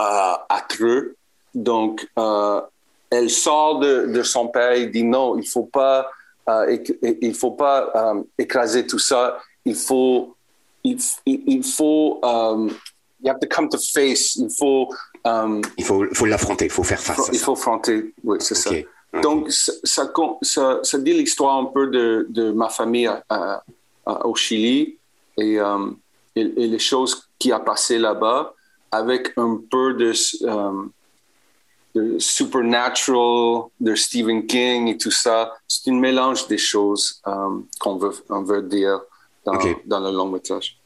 euh, 0.00 0.34
atroces. 0.48 1.14
Donc, 1.54 2.06
euh, 2.18 2.60
elle 3.10 3.30
sort 3.30 3.78
de, 3.78 4.22
son 4.22 4.48
père 4.48 4.72
et 4.72 4.86
dit 4.86 5.04
non, 5.04 5.38
il 5.38 5.48
faut 5.48 5.64
pas, 5.64 6.10
euh, 6.48 6.76
il 7.02 7.34
faut 7.34 7.52
pas 7.52 7.90
euh, 7.94 8.22
écraser 8.38 8.86
tout 8.86 8.98
ça. 8.98 9.38
Il 9.64 9.74
faut, 9.74 10.34
il, 10.84 10.98
il 11.26 11.64
faut, 11.64 12.20
um, 12.22 12.70
you 13.22 13.30
have 13.30 13.40
to 13.40 13.46
come 13.48 13.68
to 13.68 13.78
face. 13.78 14.36
Il 14.36 14.50
faut, 14.50 14.88
il 15.76 15.84
faut, 15.84 16.04
faut 16.12 16.26
l'affronter. 16.26 16.66
Il 16.66 16.70
faut 16.70 16.84
faire 16.84 17.00
face. 17.00 17.30
Il 17.32 17.38
faut 17.38 17.52
affronter. 17.52 18.12
Oui, 18.22 18.38
c'est 18.40 18.54
ça. 18.54 18.70
Donc, 19.12 19.50
ça, 19.50 19.72
ça, 20.42 20.80
ça, 20.82 20.98
dit 20.98 21.14
l'histoire 21.14 21.56
un 21.56 21.64
peu 21.66 21.86
de, 21.86 22.26
de 22.28 22.52
ma 22.52 22.68
famille 22.68 23.10
au 24.06 24.34
Chili 24.34 24.98
euh, 25.38 25.90
et, 26.36 26.40
et, 26.40 26.66
les 26.66 26.78
choses 26.78 27.28
qui 27.38 27.52
a 27.52 27.60
passé 27.60 27.98
là-bas 27.98 28.54
avec 28.90 29.32
un 29.36 29.60
peu 29.70 29.94
de, 29.94 30.12
euh, 30.42 30.84
de, 31.94 32.18
supernatural, 32.18 33.68
de 33.80 33.94
Stephen 33.94 34.46
King 34.46 34.88
et 34.88 34.98
tout 34.98 35.10
ça. 35.10 35.52
C'est 35.66 35.90
un 35.90 35.94
mélange 35.94 36.46
des 36.46 36.58
choses 36.58 37.20
euh, 37.26 37.60
qu'on 37.80 37.96
veut, 37.96 38.12
on 38.28 38.42
veut 38.42 38.62
dire 38.62 39.00
dans, 39.44 39.58
dans 39.86 40.00
le 40.00 40.10
long 40.10 40.28
métrage. 40.28 40.77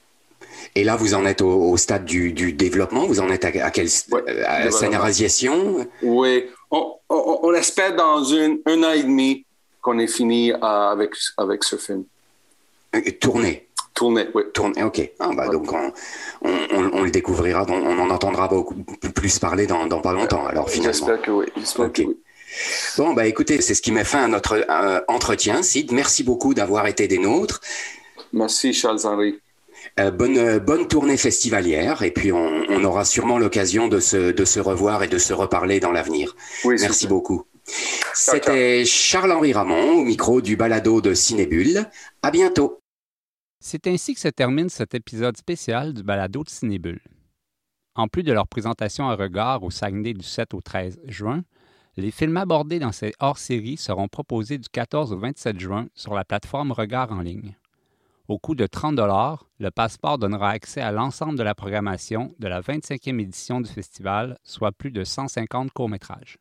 Et 0.75 0.85
là, 0.85 0.97
vous 0.97 1.15
en 1.15 1.25
êtes 1.27 1.43
au, 1.43 1.77
stade 1.77 2.05
du, 2.05 2.33
du, 2.33 2.53
développement 2.53 3.07
Vous 3.07 3.21
en 3.21 3.29
êtes 3.31 3.45
à, 3.45 3.71
quelle 3.71 3.89
scénarisation? 3.89 5.87
Oui, 6.03 6.45
on, 6.71 7.55
espère 7.55 7.95
dans 7.97 8.25
une, 8.25 8.61
un 8.67 8.83
an 8.83 8.93
et 8.93 9.03
demi 9.03 9.45
qu'on 9.81 9.99
ait 9.99 10.07
fini 10.07 10.53
euh, 10.53 10.57
avec, 10.63 11.11
avec 11.37 11.65
ce 11.65 11.77
film. 11.77 12.05
Tourné? 13.21 13.69
Tourné, 13.95 14.29
oui. 14.35 14.45
Tourné, 14.55 14.83
ok. 14.83 15.11
Ah, 15.19 15.31
bah, 15.35 15.49
Donc 15.49 15.71
on, 15.73 15.93
on, 16.43 17.03
le 17.03 17.11
découvrira, 17.11 17.67
on 17.69 17.99
en 17.99 18.11
entendra 18.11 18.49
beaucoup 18.49 18.75
plus 18.75 19.39
parler 19.39 19.67
dans, 19.67 19.87
dans 19.87 20.01
pas 20.01 20.13
longtemps, 20.13 20.47
alors 20.47 20.71
finalement. 20.71 20.93
J'espère 20.93 21.21
que 21.21 21.31
oui. 21.31 21.47
Que 21.93 22.03
oui. 22.03 22.17
Bon, 22.97 23.13
bah 23.13 23.27
écoutez, 23.27 23.61
c'est 23.61 23.75
ce 23.75 23.83
qui 23.83 23.93
met 23.93 24.05
fin 24.05 24.25
à 24.25 24.29
notre 24.29 24.65
euh, 24.69 25.01
entretien. 25.09 25.63
Sid, 25.63 25.93
merci 25.93 26.23
beaucoup 26.23 26.55
d'avoir 26.55 26.87
été 26.87 27.09
des 27.09 27.19
nôtres. 27.19 27.61
Merci 28.33 28.73
Charles-Henri. 28.73 29.39
Euh, 30.01 30.11
bonne, 30.11 30.39
euh, 30.39 30.59
bonne 30.59 30.89
tournée 30.89 31.19
festivalière 31.19 32.03
et 32.03 32.11
puis 32.13 32.33
on, 32.33 32.63
on 32.69 32.85
aura 32.85 33.05
sûrement 33.05 33.39
l'occasion 33.39 33.89
de 33.89 34.01
se, 34.01 34.33
de 34.33 34.45
se 34.45 34.59
revoir 34.59 35.03
et 35.03 35.09
de 35.09 35.19
se 35.19 35.35
reparler 35.35 35.81
dans 35.81 35.93
l'avenir. 35.93 36.35
Oui, 36.65 36.77
Merci 36.81 37.07
beaucoup. 37.07 37.45
C'était 38.15 38.85
Charles-Henri 38.85 39.53
Ramon 39.53 40.01
au 40.01 40.05
micro 40.05 40.41
du 40.41 40.57
balado 40.57 41.01
de 41.01 41.15
Cinébule. 41.15 41.87
À 42.23 42.31
bientôt. 42.31 42.81
C'est 43.61 43.87
ainsi 43.87 44.15
que 44.15 44.21
se 44.21 44.29
termine 44.29 44.69
cet 44.69 44.95
épisode 44.95 45.37
spécial 45.37 45.93
du 45.93 46.03
balado 46.03 46.43
de 46.43 46.49
Cinébule. 46.49 47.01
En 47.95 48.09
plus 48.09 48.23
de 48.23 48.33
leur 48.33 48.49
présentation 48.49 49.09
à 49.09 49.15
regard 49.15 49.63
au 49.63 49.71
Saguenay 49.71 50.15
du 50.15 50.25
7 50.25 50.55
au 50.55 50.61
13 50.61 51.01
juin, 51.05 51.45
les 51.97 52.11
films 52.11 52.39
abordés 52.39 52.79
dans 52.79 52.93
ces 52.93 53.13
hors-séries 53.21 53.77
seront 53.77 54.09
proposés 54.09 54.57
du 54.57 54.69
14 54.71 55.13
au 55.13 55.19
27 55.19 55.61
juin 55.61 55.87
sur 55.95 56.15
la 56.15 56.25
plateforme 56.25 56.73
Regard 56.73 57.13
en 57.13 57.21
ligne. 57.21 57.55
Au 58.29 58.39
coût 58.39 58.55
de 58.55 58.67
30 58.67 59.01
le 59.59 59.71
passeport 59.71 60.17
donnera 60.17 60.51
accès 60.51 60.81
à 60.81 60.93
l'ensemble 60.93 61.37
de 61.37 61.43
la 61.43 61.55
programmation 61.55 62.35
de 62.39 62.47
la 62.47 62.61
25e 62.61 63.21
édition 63.21 63.61
du 63.61 63.69
festival, 63.69 64.39
soit 64.45 64.71
plus 64.71 64.93
de 64.93 65.03
150 65.03 65.73
courts-métrages. 65.73 66.39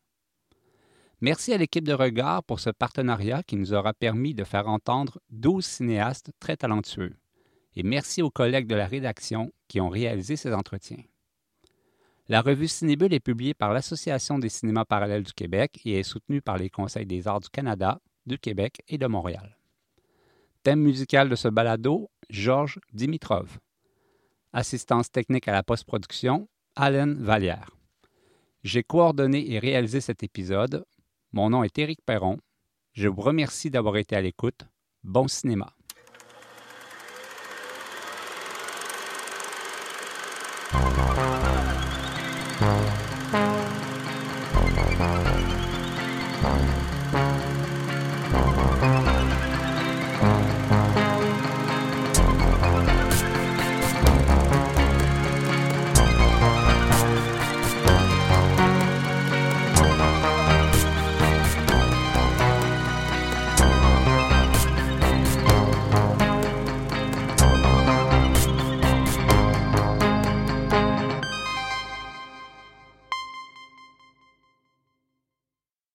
Merci 1.22 1.54
à 1.54 1.58
l'équipe 1.58 1.88
de 1.88 1.94
Regard 1.94 2.44
pour 2.44 2.60
ce 2.60 2.70
partenariat 2.70 3.44
qui 3.44 3.56
nous 3.56 3.74
aura 3.74 3.94
permis 3.94 4.34
de 4.34 4.44
faire 4.44 4.68
entendre 4.68 5.20
12 5.30 5.66
cinéastes 5.66 6.32
très 6.40 6.58
talentueux. 6.58 7.16
Et 7.76 7.84
merci 7.84 8.22
aux 8.22 8.32
collègues 8.32 8.68
de 8.68 8.76
la 8.76 8.88
rédaction 8.88 9.52
qui 9.68 9.80
ont 9.82 9.90
réalisé 9.90 10.36
ces 10.36 10.54
entretiens. 10.54 11.04
La 12.28 12.42
revue 12.42 12.68
Cinébule 12.68 13.14
est 13.14 13.20
publiée 13.20 13.54
par 13.54 13.74
l'Association 13.74 14.40
des 14.40 14.50
cinémas 14.50 14.86
parallèles 14.86 15.24
du 15.24 15.34
Québec 15.34 15.80
et 15.86 16.00
est 16.00 16.04
soutenue 16.04 16.42
par 16.42 16.58
les 16.58 16.70
Conseils 16.70 17.06
des 17.06 17.28
arts 17.28 17.42
du 17.42 17.50
Canada, 17.50 18.00
du 18.26 18.38
Québec 18.38 18.82
et 18.88 18.98
de 18.98 19.08
Montréal. 19.08 19.58
Thème 20.64 20.82
musical 20.82 21.28
de 21.28 21.36
ce 21.36 21.48
balado, 21.48 22.12
Georges 22.30 22.80
Dimitrov. 22.94 23.58
Assistance 24.54 25.10
technique 25.10 25.48
à 25.48 25.54
la 25.54 25.64
post-production, 25.64 26.48
Alain 26.76 27.16
Vallière. 27.16 27.72
J'ai 28.64 28.84
coordonné 28.84 29.52
et 29.54 29.58
réalisé 29.58 30.02
cet 30.02 30.22
épisode. 30.22 30.86
Mon 31.32 31.50
nom 31.50 31.64
est 31.64 31.80
Éric 31.80 32.02
Perron. 32.06 32.38
Je 32.94 33.08
vous 33.08 33.22
remercie 33.22 33.72
d'avoir 33.72 33.98
été 33.98 34.16
à 34.16 34.22
l'écoute. 34.22 34.68
Bon 35.04 35.28
cinéma. 35.28 35.74